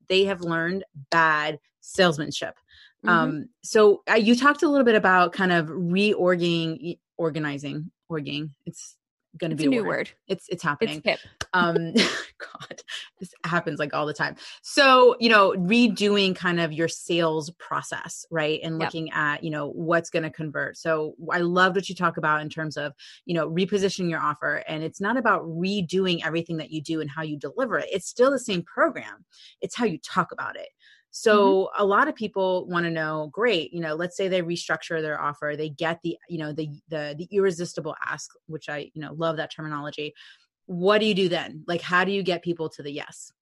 they 0.08 0.24
have 0.24 0.40
learned 0.40 0.84
bad 1.10 1.58
salesmanship 1.80 2.54
mm-hmm. 3.04 3.08
um 3.08 3.48
so 3.62 4.02
uh, 4.10 4.14
you 4.14 4.36
talked 4.36 4.62
a 4.62 4.68
little 4.68 4.84
bit 4.84 4.94
about 4.94 5.32
kind 5.32 5.52
of 5.52 5.66
reorging 5.66 6.98
organizing 7.16 7.90
orging 8.08 8.54
it's 8.66 8.96
going 9.36 9.50
to 9.50 9.56
be 9.56 9.66
a 9.66 9.68
new 9.68 9.82
word. 9.82 9.88
word. 9.88 10.10
It's 10.26 10.46
it's 10.48 10.62
happening. 10.62 11.02
It's 11.04 11.22
um, 11.52 11.92
God, 11.94 12.82
this 13.20 13.32
happens 13.44 13.78
like 13.78 13.94
all 13.94 14.06
the 14.06 14.14
time. 14.14 14.36
So 14.62 15.16
you 15.20 15.28
know, 15.28 15.52
redoing 15.52 16.34
kind 16.34 16.60
of 16.60 16.72
your 16.72 16.88
sales 16.88 17.50
process, 17.58 18.24
right, 18.30 18.60
and 18.62 18.78
looking 18.78 19.08
yep. 19.08 19.16
at 19.16 19.44
you 19.44 19.50
know 19.50 19.70
what's 19.70 20.10
going 20.10 20.22
to 20.22 20.30
convert. 20.30 20.76
So 20.76 21.14
I 21.30 21.38
loved 21.38 21.76
what 21.76 21.88
you 21.88 21.94
talk 21.94 22.16
about 22.16 22.42
in 22.42 22.48
terms 22.48 22.76
of 22.76 22.92
you 23.26 23.34
know 23.34 23.48
repositioning 23.48 24.10
your 24.10 24.20
offer, 24.20 24.62
and 24.68 24.82
it's 24.82 25.00
not 25.00 25.16
about 25.16 25.42
redoing 25.42 26.24
everything 26.24 26.56
that 26.58 26.70
you 26.70 26.82
do 26.82 27.00
and 27.00 27.10
how 27.10 27.22
you 27.22 27.38
deliver 27.38 27.78
it. 27.78 27.88
It's 27.90 28.08
still 28.08 28.30
the 28.30 28.38
same 28.38 28.62
program. 28.62 29.24
It's 29.60 29.76
how 29.76 29.84
you 29.84 29.98
talk 29.98 30.32
about 30.32 30.56
it. 30.56 30.68
Mm-hmm. 31.08 31.30
So 31.30 31.64
mm-hmm. 31.64 31.82
a 31.82 31.86
lot 31.86 32.08
of 32.08 32.14
people 32.14 32.66
want 32.66 32.84
to 32.84 32.90
know, 32.90 33.30
great, 33.32 33.72
you 33.72 33.80
know, 33.80 33.94
let's 33.94 34.16
say 34.16 34.28
they 34.28 34.42
restructure 34.42 35.00
their 35.00 35.20
offer, 35.20 35.54
they 35.56 35.68
get 35.70 36.00
the, 36.02 36.18
you 36.28 36.38
know, 36.38 36.52
the 36.52 36.70
the 36.88 37.14
the 37.16 37.28
irresistible 37.30 37.96
ask, 38.04 38.30
which 38.46 38.68
I, 38.68 38.90
you 38.94 39.02
know, 39.02 39.14
love 39.14 39.36
that 39.38 39.52
terminology. 39.52 40.14
What 40.66 40.98
do 40.98 41.06
you 41.06 41.14
do 41.14 41.28
then? 41.28 41.64
Like 41.66 41.80
how 41.80 42.04
do 42.04 42.12
you 42.12 42.22
get 42.22 42.42
people 42.42 42.68
to 42.70 42.82
the 42.82 42.92
yes? 42.92 43.32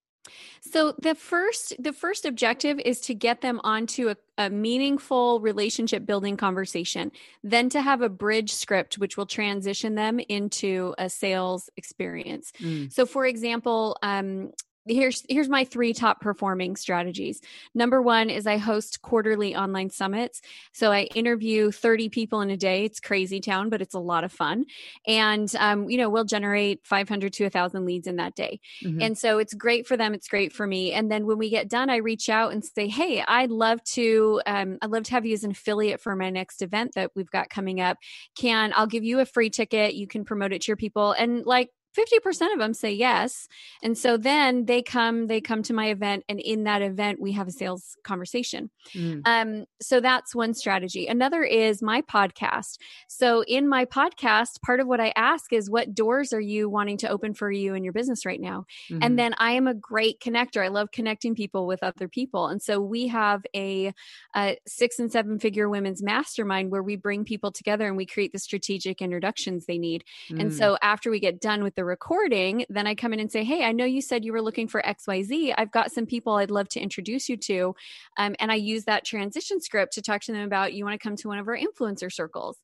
So 0.61 0.94
the 1.00 1.14
first 1.14 1.75
the 1.78 1.92
first 1.92 2.25
objective 2.25 2.78
is 2.80 3.00
to 3.02 3.14
get 3.14 3.40
them 3.40 3.61
onto 3.62 4.11
a, 4.11 4.16
a, 4.38 4.50
meaningful 4.50 5.40
relationship 5.40 6.04
building 6.04 6.37
conversation, 6.37 7.12
then 7.42 7.68
to 7.70 7.80
have 7.80 8.02
a 8.02 8.08
bridge 8.08 8.52
script 8.52 8.99
which 8.99 9.16
will 9.16 9.26
transition 9.26 9.94
them 9.94 10.18
into 10.18 10.94
a 10.99 11.08
sales 11.08 11.70
experience. 11.76 12.52
Mm. 12.61 12.92
So 12.92 13.06
for 13.06 13.26
example, 13.26 13.96
um, 14.02 14.52
here's 14.87 15.25
here's 15.28 15.49
my 15.49 15.64
three 15.64 15.93
top 15.93 16.21
performing 16.21 16.76
strategies. 16.76 17.40
Number 17.75 18.00
one 18.00 18.31
is 18.31 18.47
i 18.47 18.57
host 18.57 19.02
quarterly 19.02 19.55
online 19.57 19.90
summits. 19.90 20.40
So 20.73 20.93
i 20.93 21.02
interview 21.14 21.71
30 21.71 22.09
people 22.09 22.40
in 22.40 22.50
a 22.50 22.57
day. 22.57 22.85
It's 22.85 23.00
crazy 23.00 23.40
town 23.40 23.69
but 23.69 23.83
it's 23.83 23.95
a 23.95 24.00
lot 24.00 24.25
of 24.25 24.33
fun. 24.33 24.66
And 25.07 25.52
um, 25.59 25.88
you 25.90 25.99
know 25.99 26.09
we'll 26.09 26.25
generate 26.25 26.87
500 26.87 27.33
to 27.35 27.45
1000 27.45 27.85
leads 27.85 28.07
in 28.07 28.16
that 28.16 28.35
day. 28.35 28.61
Mm-hmm. 28.85 29.00
and 29.02 29.19
so 29.19 29.38
it's 29.38 29.55
great 29.55 29.87
for 29.87 29.97
them. 29.97 30.14
It's 30.14 30.28
great 30.28 30.52
for 30.52 30.66
me. 30.66 30.93
And 30.93 31.11
then 31.11 31.26
when 31.26 31.38
we 31.38 31.50
get 31.50 31.69
done 31.69 31.90
i 31.90 31.97
reach 31.97 32.28
out 32.28 32.52
and 32.52 32.64
say 32.64 32.88
hey 32.88 33.23
i'd 33.26 33.50
love 33.50 33.83
to 33.85 34.40
um, 34.47 34.78
i'd 34.83 34.90
love 34.90 35.05
to 35.05 35.12
have 35.12 35.26
you 35.26 35.35
as 35.35 35.45
an 35.45 35.50
affiliate 35.50 36.00
for 36.00 36.14
my 36.16 36.31
next 36.31 36.62
event 36.62 36.93
that 36.95 37.11
we've 37.14 37.31
got 37.31 37.50
coming 37.50 37.81
up. 37.81 37.99
Can 38.37 38.73
i'll 38.75 38.87
give 38.87 39.05
you 39.05 39.21
a 39.21 39.26
free 39.26 39.50
ticket. 39.50 39.95
You 39.95 40.07
can 40.07 40.25
promote 40.25 40.52
it 40.52 40.62
to 40.62 40.69
your 40.69 40.76
people. 40.76 41.12
And 41.12 41.45
like 41.45 41.71
50% 41.97 42.53
of 42.53 42.59
them 42.59 42.75
say 42.75 42.93
yes. 42.93 43.49
And 43.83 43.97
so 43.97 44.17
then 44.17 44.67
they 44.67 44.83
come, 44.83 45.26
they 45.26 45.41
come 45.41 45.62
to 45.65 45.73
my 45.73 45.88
event, 45.88 46.25
and 46.29 46.41
in 46.41 46.65
that 46.65 46.83
event, 46.83 47.21
we 47.21 47.33
have 47.33 47.49
a 47.49 47.53
sales 47.53 47.97
conversation. 48.05 48.71
Mm. 48.95 49.23
Um, 49.25 49.65
so 49.81 50.00
that's 50.00 50.35
one 50.35 50.55
strategy. 50.55 51.07
Another 51.07 51.43
is 51.43 51.83
my 51.83 52.03
podcast. 52.03 52.79
So 53.09 53.43
in 53.43 53.69
my 53.69 53.85
podcast, 53.85 54.61
part 54.62 54.81
of 54.81 54.87
what 54.87 55.00
I 55.00 55.12
ask 55.17 55.53
is 55.53 55.71
what 55.71 55.95
doors 55.95 56.33
are 56.33 56.41
you 56.41 56.69
wanting 56.69 56.99
to 56.99 57.09
open 57.09 57.35
for 57.35 57.50
you 57.50 57.75
in 57.75 57.85
your 57.85 57.93
business 57.93 58.26
right 58.26 58.41
now? 58.41 58.67
Mm-hmm. 58.91 59.03
And 59.03 59.19
then 59.19 59.35
I 59.38 59.53
am 59.53 59.67
a 59.67 59.75
great 59.75 60.21
connector. 60.21 60.65
I 60.65 60.69
love 60.69 60.91
connecting 60.91 61.35
people 61.35 61.67
with 61.67 61.83
other 61.83 62.09
people. 62.09 62.49
And 62.49 62.61
so 62.61 62.81
we 62.81 63.09
have 63.09 63.45
a, 63.55 63.93
a 64.35 64.59
six 64.67 64.99
and 64.99 65.11
seven 65.11 65.38
figure 65.38 65.69
women's 65.69 66.03
mastermind 66.03 66.71
where 66.71 66.83
we 66.83 66.97
bring 66.97 67.25
people 67.25 67.53
together 67.53 67.87
and 67.87 67.97
we 67.97 68.07
create 68.07 68.33
the 68.33 68.38
strategic 68.38 69.00
introductions 69.00 69.65
they 69.67 69.79
need. 69.79 70.05
Mm. 70.31 70.41
And 70.41 70.55
so 70.55 70.76
after 70.83 71.11
we 71.11 71.21
get 71.21 71.41
done 71.41 71.62
with 71.62 71.75
the 71.75 71.85
recording, 71.87 72.66
then 72.69 72.87
I 72.87 72.95
come 72.95 73.12
in 73.12 73.21
and 73.21 73.31
say, 73.31 73.45
Hey, 73.45 73.64
I 73.64 73.73
know 73.73 73.85
you 73.85 74.00
said 74.00 74.25
you 74.25 74.33
were 74.33 74.43
looking 74.43 74.69
for 74.69 74.83
XYZ. 74.83 75.55
I've 75.57 75.71
got 75.71 75.93
some 75.93 76.07
people 76.07 76.35
I'd 76.35 76.50
love 76.50 76.69
to 76.71 76.81
introduce 76.81 77.28
you 77.28 77.37
to. 77.38 77.75
Um, 78.19 78.35
and 78.38 78.52
I 78.52 78.57
use 78.57 78.85
that 78.85 79.05
transition 79.05 79.61
script 79.61 79.95
to 79.95 80.02
talk 80.02 80.23
to 80.23 80.33
them 80.33 80.43
about 80.43 80.75
you 80.75 80.85
want 80.85 81.00
to 81.00 81.07
come 81.07 81.16
to 81.16 81.28
one 81.28 81.38
of 81.38 81.49
our 81.49 81.57
influencer 81.59 82.12
circles. 82.12 82.59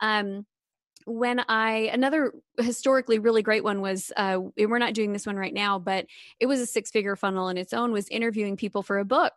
Um, 0.00 0.46
when 1.06 1.40
I 1.48 1.90
another 1.92 2.32
historically 2.58 3.18
really 3.18 3.42
great 3.42 3.64
one 3.64 3.80
was 3.80 4.12
uh, 4.16 4.38
we're 4.56 4.78
not 4.78 4.94
doing 4.94 5.12
this 5.12 5.26
one 5.26 5.36
right 5.36 5.54
now, 5.54 5.78
but 5.78 6.06
it 6.40 6.46
was 6.46 6.60
a 6.60 6.66
six 6.66 6.90
figure 6.90 7.16
funnel 7.16 7.48
in 7.48 7.56
its 7.56 7.72
own 7.72 7.92
was 7.92 8.08
interviewing 8.08 8.56
people 8.56 8.82
for 8.82 8.98
a 8.98 9.04
book. 9.04 9.32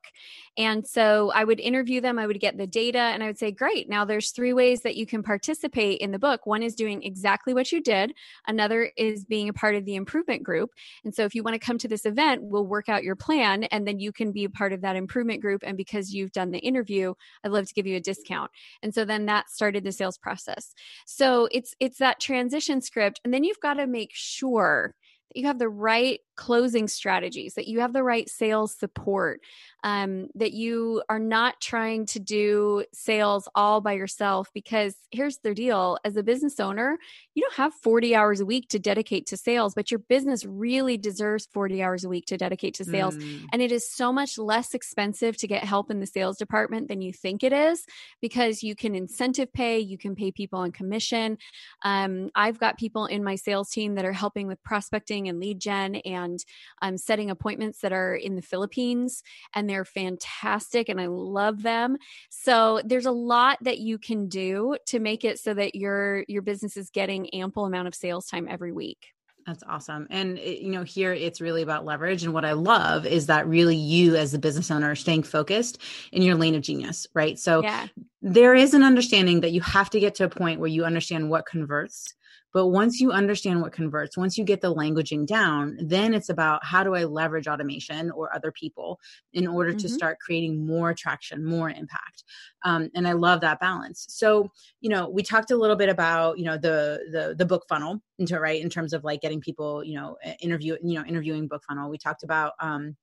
And 0.57 0.88
so 0.88 1.31
I 1.33 1.43
would 1.43 1.59
interview 1.59 2.01
them, 2.01 2.17
I 2.17 2.27
would 2.27 2.39
get 2.39 2.57
the 2.57 2.67
data, 2.67 3.00
and 3.00 3.24
I 3.24 3.27
would 3.27 3.38
say, 3.38 3.51
Great, 3.51 3.89
now 3.89 4.05
there's 4.05 4.31
three 4.31 4.53
ways 4.53 4.81
that 4.81 4.95
you 4.95 5.05
can 5.05 5.24
participate 5.24 6.00
in 6.00 6.12
the 6.12 6.19
book. 6.19 6.45
One 6.45 6.63
is 6.63 6.75
doing 6.75 7.03
exactly 7.03 7.53
what 7.53 7.71
you 7.71 7.81
did, 7.81 8.13
another 8.47 8.91
is 8.97 9.25
being 9.25 9.50
a 9.50 9.53
part 9.53 9.75
of 9.75 9.86
the 9.86 9.95
improvement 9.95 10.43
group. 10.43 10.71
And 11.03 11.13
so 11.13 11.24
if 11.24 11.36
you 11.36 11.43
want 11.43 11.53
to 11.55 11.65
come 11.65 11.77
to 11.79 11.88
this 11.88 12.05
event, 12.05 12.43
we'll 12.43 12.65
work 12.65 12.89
out 12.89 13.03
your 13.03 13.15
plan, 13.15 13.63
and 13.65 13.88
then 13.88 14.00
you 14.00 14.12
can 14.12 14.31
be 14.31 14.43
a 14.43 14.50
part 14.50 14.74
of 14.74 14.81
that 14.81 14.95
improvement 14.95 15.41
group. 15.41 15.63
And 15.65 15.77
because 15.77 16.13
you've 16.13 16.31
done 16.31 16.51
the 16.51 16.59
interview, 16.59 17.13
I'd 17.43 17.51
love 17.51 17.67
to 17.67 17.74
give 17.74 17.88
you 17.88 17.97
a 17.97 18.01
discount. 18.01 18.51
And 18.81 18.93
so 18.93 19.05
then 19.05 19.25
that 19.25 19.50
started 19.50 19.83
the 19.83 19.91
sales 19.91 20.17
process. 20.17 20.74
So 21.05 21.47
it's 21.51 21.75
it's 21.79 21.97
that 22.00 22.19
transition 22.19 22.81
script 22.81 23.06
and 23.23 23.33
then 23.33 23.43
you've 23.43 23.59
got 23.59 23.75
to 23.75 23.87
make 23.87 24.11
sure 24.13 24.95
that 25.29 25.39
you 25.39 25.47
have 25.47 25.59
the 25.59 25.69
right 25.69 26.19
closing 26.35 26.87
strategies, 26.87 27.55
that 27.55 27.67
you 27.67 27.81
have 27.81 27.93
the 27.93 28.03
right 28.03 28.29
sales 28.29 28.73
support, 28.73 29.41
um, 29.83 30.27
that 30.35 30.53
you 30.53 31.03
are 31.09 31.19
not 31.19 31.59
trying 31.59 32.05
to 32.05 32.19
do 32.19 32.85
sales 32.93 33.47
all 33.53 33.81
by 33.81 33.93
yourself. 33.93 34.49
Because 34.53 34.95
here's 35.11 35.39
the 35.39 35.53
deal 35.53 35.97
as 36.05 36.15
a 36.15 36.23
business 36.23 36.59
owner, 36.59 36.97
you 37.38 37.44
don't 37.44 37.53
have 37.53 37.74
40 37.75 38.15
hours 38.15 38.39
a 38.39 38.48
week 38.48 38.67
to 38.70 38.79
dedicate 38.79 39.27
to 39.27 39.38
sales, 39.38 39.75
but 39.75 39.91
your 39.91 40.00
business 40.00 40.44
really 40.44 40.98
deserves 40.98 41.46
40 41.53 41.84
hours 41.84 42.03
a 42.03 42.10
week 42.10 42.25
to 42.25 42.36
dedicate 42.36 42.74
to 42.74 42.84
sales. 42.84 43.15
Mm. 43.15 43.46
And 43.53 43.62
it 43.62 43.72
is 43.72 43.88
so 43.88 44.12
much 44.12 44.39
less 44.39 44.74
expensive 44.74 45.38
to 45.38 45.48
get 45.48 45.63
help 45.63 45.91
in 45.91 46.00
the 46.00 46.08
sales 46.08 46.39
department 46.39 46.88
than 46.88 47.00
you 47.00 47.13
think 47.13 47.44
it 47.44 47.53
is 47.53 47.86
because 48.24 48.63
you 48.63 48.75
can 48.75 48.96
incentive 48.96 49.53
pay, 49.53 49.77
you 49.77 50.00
can 50.00 50.15
pay 50.15 50.32
people 50.32 50.58
on 50.58 50.72
commission. 50.72 51.38
Um, 51.84 52.32
I've 52.34 52.58
got 52.58 52.79
people 52.79 53.06
in 53.06 53.24
my 53.24 53.36
sales 53.36 53.70
team 53.70 53.94
that 53.94 54.06
are 54.06 54.13
helping 54.13 54.48
with 54.48 54.63
prospecting 54.63 55.27
and 55.27 55.39
lead 55.39 55.60
gen 55.60 55.98
and 55.98 56.44
I'm 56.82 56.98
setting 56.98 57.29
appointments 57.29 57.82
that 57.82 57.94
are 57.94 58.15
in 58.15 58.36
the 58.36 58.41
Philippines 58.41 59.22
and 59.53 59.70
they're 59.70 59.86
fantastic 59.86 60.89
and 60.89 61.00
I 61.00 61.06
love 61.06 61.62
them. 61.62 61.98
So 62.32 62.82
there's 62.84 63.06
a 63.06 63.12
lot 63.12 63.60
that 63.62 63.77
you 63.77 64.00
can 64.00 64.27
do 64.27 64.75
to 64.88 65.00
make 65.00 65.24
it 65.24 65.38
so 65.38 65.53
that 65.53 65.75
your 65.75 66.25
your 66.27 66.41
business 66.41 66.77
is 66.77 66.89
getting 66.89 67.26
ample 67.34 67.65
amount 67.65 67.88
of 67.88 67.96
sales 67.96 68.27
time 68.27 68.48
every 68.50 68.72
week. 68.72 69.07
That's 69.48 69.63
awesome. 69.63 70.07
And 70.10 70.38
it, 70.38 70.60
you 70.60 70.72
know, 70.72 70.84
here 70.84 71.13
it's 71.13 71.39
really 71.39 71.62
about 71.62 71.86
leverage. 71.86 72.25
And 72.25 72.34
what 72.34 72.43
I 72.43 72.51
love 72.51 73.05
is 73.05 73.27
that 73.27 73.48
really 73.48 73.77
you 73.77 74.17
as 74.17 74.34
the 74.34 74.39
business 74.39 74.69
owner 74.69 74.91
are 74.91 74.96
staying 74.96 75.24
focused 75.24 75.81
in 76.12 76.22
your 76.22 76.36
lane 76.36 76.53
of 76.53 76.62
genius, 76.62 77.07
right? 77.13 77.39
So 77.39 77.63
yeah. 77.63 77.88
there 78.22 78.53
is 78.53 78.74
an 78.74 78.84
understanding 78.84 79.39
that 79.41 79.53
you 79.53 79.62
have 79.62 79.89
to 79.91 80.01
get 80.01 80.15
to 80.15 80.25
a 80.25 80.29
point 80.29 80.60
where 80.60 80.67
you 80.67 80.84
understand 80.84 81.29
what 81.29 81.46
converts 81.46 82.13
but 82.53 82.67
once 82.67 83.00
you 83.00 83.12
understand 83.12 83.62
what 83.62 83.72
converts, 83.72 84.17
once 84.17 84.38
you 84.38 84.43
get 84.43 84.62
the 84.62 84.74
languaging 84.74 85.25
down, 85.25 85.77
then 85.79 86.13
it's 86.13 86.29
about 86.29 86.65
how 86.65 86.84
do 86.84 86.96
I 86.96 87.03
leverage 87.03 87.48
automation 87.48 88.10
or 88.12 88.34
other 88.34 88.51
people 88.51 89.00
in 89.34 89.48
order 89.48 89.72
mm-hmm. 89.72 89.79
to 89.79 89.89
start 89.89 90.19
creating 90.19 90.65
more 90.65 90.93
traction, 90.93 91.46
more 91.46 91.69
impact. 91.69 92.24
Um, 92.63 92.89
and 92.96 93.07
I 93.07 93.12
love 93.12 93.41
that 93.41 93.60
balance. 93.60 94.05
So, 94.10 94.51
you 94.81 94.89
know, 94.89 95.10
we 95.10 95.24
talked 95.24 95.51
a 95.51 95.57
little 95.57 95.75
bit 95.75 95.89
about, 95.89 96.39
you 96.39 96.46
know, 96.46 96.57
the 96.57 97.00
the 97.12 97.36
the 97.38 97.46
book 97.46 97.65
funnel 97.69 98.01
into 98.17 98.39
right 98.39 98.62
in 98.62 98.69
terms 98.69 98.93
of 98.93 99.03
like 99.03 99.22
getting 99.22 99.41
people, 99.41 99.84
you 99.84 99.96
know, 99.96 100.17
interview, 100.41 100.77
you 100.84 100.96
know, 100.98 101.05
interviewing 101.05 101.48
book 101.48 101.63
funnel. 101.67 101.89
We 101.89 101.98
talked 101.98 102.24
about 102.24 102.53
um 102.60 102.96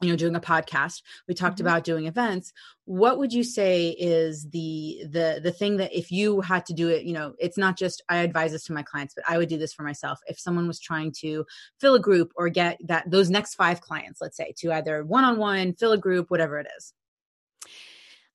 you 0.00 0.08
know 0.08 0.16
doing 0.16 0.36
a 0.36 0.40
podcast 0.40 1.02
we 1.26 1.34
talked 1.34 1.56
mm-hmm. 1.56 1.66
about 1.66 1.84
doing 1.84 2.06
events 2.06 2.52
what 2.84 3.18
would 3.18 3.32
you 3.32 3.42
say 3.42 3.90
is 3.90 4.48
the 4.50 5.02
the 5.04 5.40
the 5.42 5.50
thing 5.50 5.76
that 5.76 5.96
if 5.96 6.10
you 6.10 6.40
had 6.40 6.64
to 6.64 6.72
do 6.72 6.88
it 6.88 7.04
you 7.04 7.12
know 7.12 7.34
it's 7.38 7.58
not 7.58 7.76
just 7.76 8.02
i 8.08 8.18
advise 8.18 8.52
this 8.52 8.64
to 8.64 8.72
my 8.72 8.82
clients 8.82 9.14
but 9.14 9.24
i 9.28 9.36
would 9.36 9.48
do 9.48 9.58
this 9.58 9.72
for 9.72 9.82
myself 9.82 10.20
if 10.26 10.38
someone 10.38 10.66
was 10.66 10.80
trying 10.80 11.12
to 11.12 11.44
fill 11.80 11.94
a 11.94 12.00
group 12.00 12.32
or 12.36 12.48
get 12.48 12.78
that 12.84 13.10
those 13.10 13.30
next 13.30 13.54
five 13.54 13.80
clients 13.80 14.20
let's 14.20 14.36
say 14.36 14.52
to 14.56 14.72
either 14.72 15.04
one-on-one 15.04 15.74
fill 15.74 15.92
a 15.92 15.98
group 15.98 16.30
whatever 16.30 16.58
it 16.58 16.66
is 16.76 16.92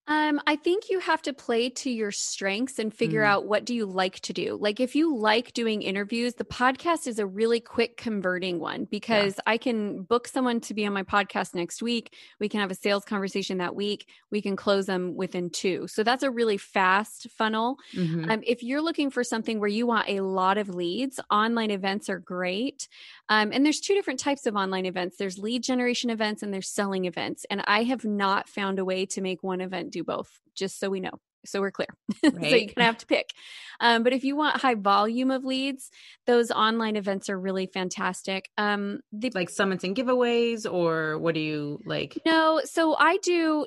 um, 0.07 0.41
I 0.45 0.57
think 0.57 0.89
you 0.89 0.99
have 0.99 1.21
to 1.21 1.33
play 1.33 1.69
to 1.69 1.89
your 1.89 2.11
strengths 2.11 2.77
and 2.77 2.93
figure 2.93 3.21
mm. 3.21 3.27
out 3.27 3.45
what 3.45 3.63
do 3.63 3.73
you 3.73 3.85
like 3.85 4.19
to 4.21 4.33
do. 4.33 4.57
Like 4.59 4.81
if 4.81 4.97
you 4.97 5.15
like 5.15 5.53
doing 5.53 5.81
interviews, 5.81 6.33
the 6.33 6.43
podcast 6.43 7.07
is 7.07 7.19
a 7.19 7.25
really 7.25 7.61
quick 7.61 7.95
converting 7.95 8.59
one 8.59 8.83
because 8.83 9.35
yeah. 9.37 9.53
I 9.53 9.57
can 9.57 10.03
book 10.03 10.27
someone 10.27 10.59
to 10.61 10.73
be 10.73 10.85
on 10.85 10.91
my 10.91 11.03
podcast 11.03 11.55
next 11.55 11.81
week. 11.81 12.15
We 12.37 12.49
can 12.49 12.59
have 12.59 12.69
a 12.69 12.75
sales 12.75 13.05
conversation 13.05 13.59
that 13.59 13.75
week. 13.75 14.09
We 14.29 14.41
can 14.41 14.57
close 14.57 14.87
them 14.87 15.15
within 15.15 15.49
two. 15.49 15.87
So 15.87 16.03
that's 16.03 16.23
a 16.23 16.31
really 16.31 16.57
fast 16.57 17.29
funnel. 17.29 17.77
Mm-hmm. 17.95 18.29
Um, 18.29 18.41
if 18.45 18.61
you're 18.61 18.81
looking 18.81 19.09
for 19.09 19.23
something 19.23 19.57
where 19.61 19.69
you 19.69 19.87
want 19.87 20.09
a 20.09 20.19
lot 20.19 20.57
of 20.57 20.67
leads, 20.67 21.17
online 21.31 21.71
events 21.71 22.09
are 22.09 22.19
great. 22.19 22.89
Um, 23.29 23.53
and 23.53 23.65
there's 23.65 23.79
two 23.79 23.93
different 23.93 24.19
types 24.19 24.45
of 24.47 24.55
online 24.57 24.85
events. 24.85 25.15
There's 25.15 25.37
lead 25.37 25.63
generation 25.63 26.09
events 26.09 26.43
and 26.43 26.53
there's 26.53 26.67
selling 26.67 27.05
events. 27.05 27.45
And 27.49 27.63
I 27.67 27.83
have 27.83 28.03
not 28.03 28.49
found 28.49 28.79
a 28.79 28.85
way 28.85 29.05
to 29.05 29.21
make 29.21 29.41
one 29.43 29.61
event 29.61 29.92
do 29.93 30.03
both, 30.03 30.29
just 30.55 30.79
so 30.79 30.89
we 30.89 30.99
know. 30.99 31.19
So 31.45 31.59
we're 31.59 31.71
clear. 31.71 31.87
Right. 32.23 32.33
so 32.41 32.55
you 32.55 32.67
kind 32.67 32.77
of 32.77 32.83
have 32.83 32.97
to 32.99 33.05
pick. 33.05 33.31
Um, 33.79 34.03
but 34.03 34.13
if 34.13 34.23
you 34.23 34.35
want 34.35 34.61
high 34.61 34.75
volume 34.75 35.31
of 35.31 35.43
leads, 35.43 35.89
those 36.25 36.51
online 36.51 36.95
events 36.95 37.29
are 37.29 37.39
really 37.39 37.65
fantastic. 37.65 38.49
Um, 38.57 39.01
the, 39.11 39.31
like 39.33 39.49
summits 39.49 39.83
and 39.83 39.95
giveaways, 39.95 40.71
or 40.71 41.17
what 41.19 41.35
do 41.35 41.41
you 41.41 41.79
like? 41.85 42.17
No, 42.25 42.61
so 42.63 42.95
I 42.97 43.17
do. 43.17 43.65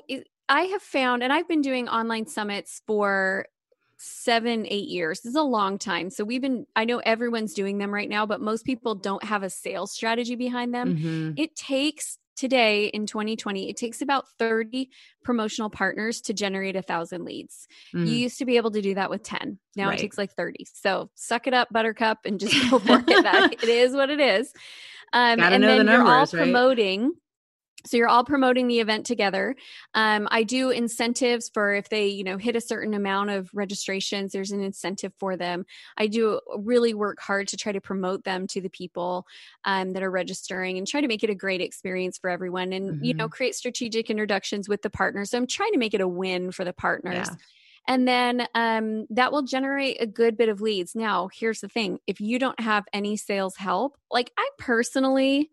I 0.49 0.63
have 0.63 0.81
found, 0.81 1.23
and 1.23 1.31
I've 1.31 1.47
been 1.47 1.61
doing 1.61 1.87
online 1.87 2.25
summits 2.25 2.81
for 2.87 3.45
seven, 3.97 4.65
eight 4.67 4.87
years. 4.87 5.21
This 5.21 5.31
is 5.31 5.35
a 5.35 5.41
long 5.41 5.77
time. 5.77 6.09
So 6.09 6.23
we've 6.23 6.41
been, 6.41 6.65
I 6.75 6.85
know 6.85 6.99
everyone's 6.99 7.53
doing 7.53 7.79
them 7.79 7.93
right 7.93 8.09
now, 8.09 8.25
but 8.25 8.41
most 8.41 8.63
people 8.63 8.95
don't 8.95 9.23
have 9.23 9.43
a 9.43 9.49
sales 9.49 9.91
strategy 9.91 10.35
behind 10.35 10.73
them. 10.73 10.97
Mm-hmm. 10.97 11.31
It 11.37 11.55
takes 11.55 12.17
today 12.37 12.85
in 12.85 13.05
2020 13.05 13.69
it 13.69 13.75
takes 13.75 14.01
about 14.01 14.25
30 14.39 14.89
promotional 15.23 15.69
partners 15.69 16.21
to 16.21 16.33
generate 16.33 16.75
a 16.75 16.81
thousand 16.81 17.25
leads 17.25 17.67
mm. 17.93 18.07
you 18.07 18.15
used 18.15 18.37
to 18.37 18.45
be 18.45 18.57
able 18.57 18.71
to 18.71 18.81
do 18.81 18.95
that 18.95 19.09
with 19.09 19.23
10 19.23 19.57
now 19.75 19.87
right. 19.87 19.97
it 19.97 20.01
takes 20.01 20.17
like 20.17 20.31
30 20.33 20.65
so 20.71 21.09
suck 21.15 21.47
it 21.47 21.53
up 21.53 21.67
buttercup 21.71 22.19
and 22.25 22.39
just 22.39 22.53
go 22.71 22.79
for 22.79 22.99
it 22.99 23.05
that 23.23 23.53
it 23.53 23.69
is 23.69 23.93
what 23.93 24.09
it 24.09 24.19
is 24.19 24.53
um, 25.13 25.39
and 25.39 25.63
then 25.63 25.77
the 25.77 25.83
numbers, 25.83 26.33
you're 26.33 26.41
all 26.41 26.45
promoting 26.45 27.03
right? 27.03 27.11
So 27.85 27.95
you're 27.95 28.07
all 28.07 28.23
promoting 28.23 28.67
the 28.67 28.79
event 28.79 29.05
together 29.05 29.55
um, 29.93 30.27
i 30.31 30.43
do 30.43 30.69
incentives 30.69 31.49
for 31.49 31.73
if 31.73 31.89
they 31.89 32.07
you 32.07 32.23
know 32.23 32.37
hit 32.37 32.55
a 32.55 32.61
certain 32.61 32.93
amount 32.93 33.29
of 33.29 33.49
registrations 33.53 34.31
there's 34.31 34.51
an 34.51 34.61
incentive 34.61 35.13
for 35.17 35.37
them 35.37 35.65
i 35.97 36.07
do 36.07 36.39
really 36.57 36.93
work 36.93 37.19
hard 37.19 37.47
to 37.47 37.57
try 37.57 37.71
to 37.71 37.81
promote 37.81 38.23
them 38.23 38.47
to 38.47 38.61
the 38.61 38.69
people 38.69 39.25
um, 39.65 39.93
that 39.93 40.03
are 40.03 40.11
registering 40.11 40.77
and 40.77 40.87
try 40.87 41.01
to 41.01 41.07
make 41.07 41.23
it 41.23 41.29
a 41.29 41.35
great 41.35 41.61
experience 41.61 42.17
for 42.17 42.29
everyone 42.29 42.73
and 42.73 42.89
mm-hmm. 42.89 43.03
you 43.03 43.13
know 43.13 43.25
mm-hmm. 43.25 43.31
create 43.31 43.55
strategic 43.55 44.09
introductions 44.09 44.67
with 44.67 44.81
the 44.81 44.89
partners 44.89 45.31
so 45.31 45.37
i'm 45.37 45.47
trying 45.47 45.71
to 45.71 45.79
make 45.79 45.93
it 45.93 46.01
a 46.01 46.07
win 46.07 46.51
for 46.51 46.65
the 46.65 46.73
partners 46.73 47.27
yeah. 47.29 47.35
And 47.87 48.05
then 48.07 48.45
um, 48.53 49.07
that 49.11 49.31
will 49.31 49.43
generate 49.43 50.01
a 50.01 50.05
good 50.05 50.35
bit 50.35 50.49
of 50.49 50.59
leads. 50.59 50.93
Now, 50.93 51.29
here's 51.33 51.61
the 51.61 51.69
thing 51.69 51.99
if 52.05 52.19
you 52.19 52.37
don't 52.37 52.59
have 52.59 52.85
any 52.91 53.15
sales 53.15 53.55
help, 53.55 53.97
like 54.11 54.31
I 54.37 54.49
personally, 54.57 55.51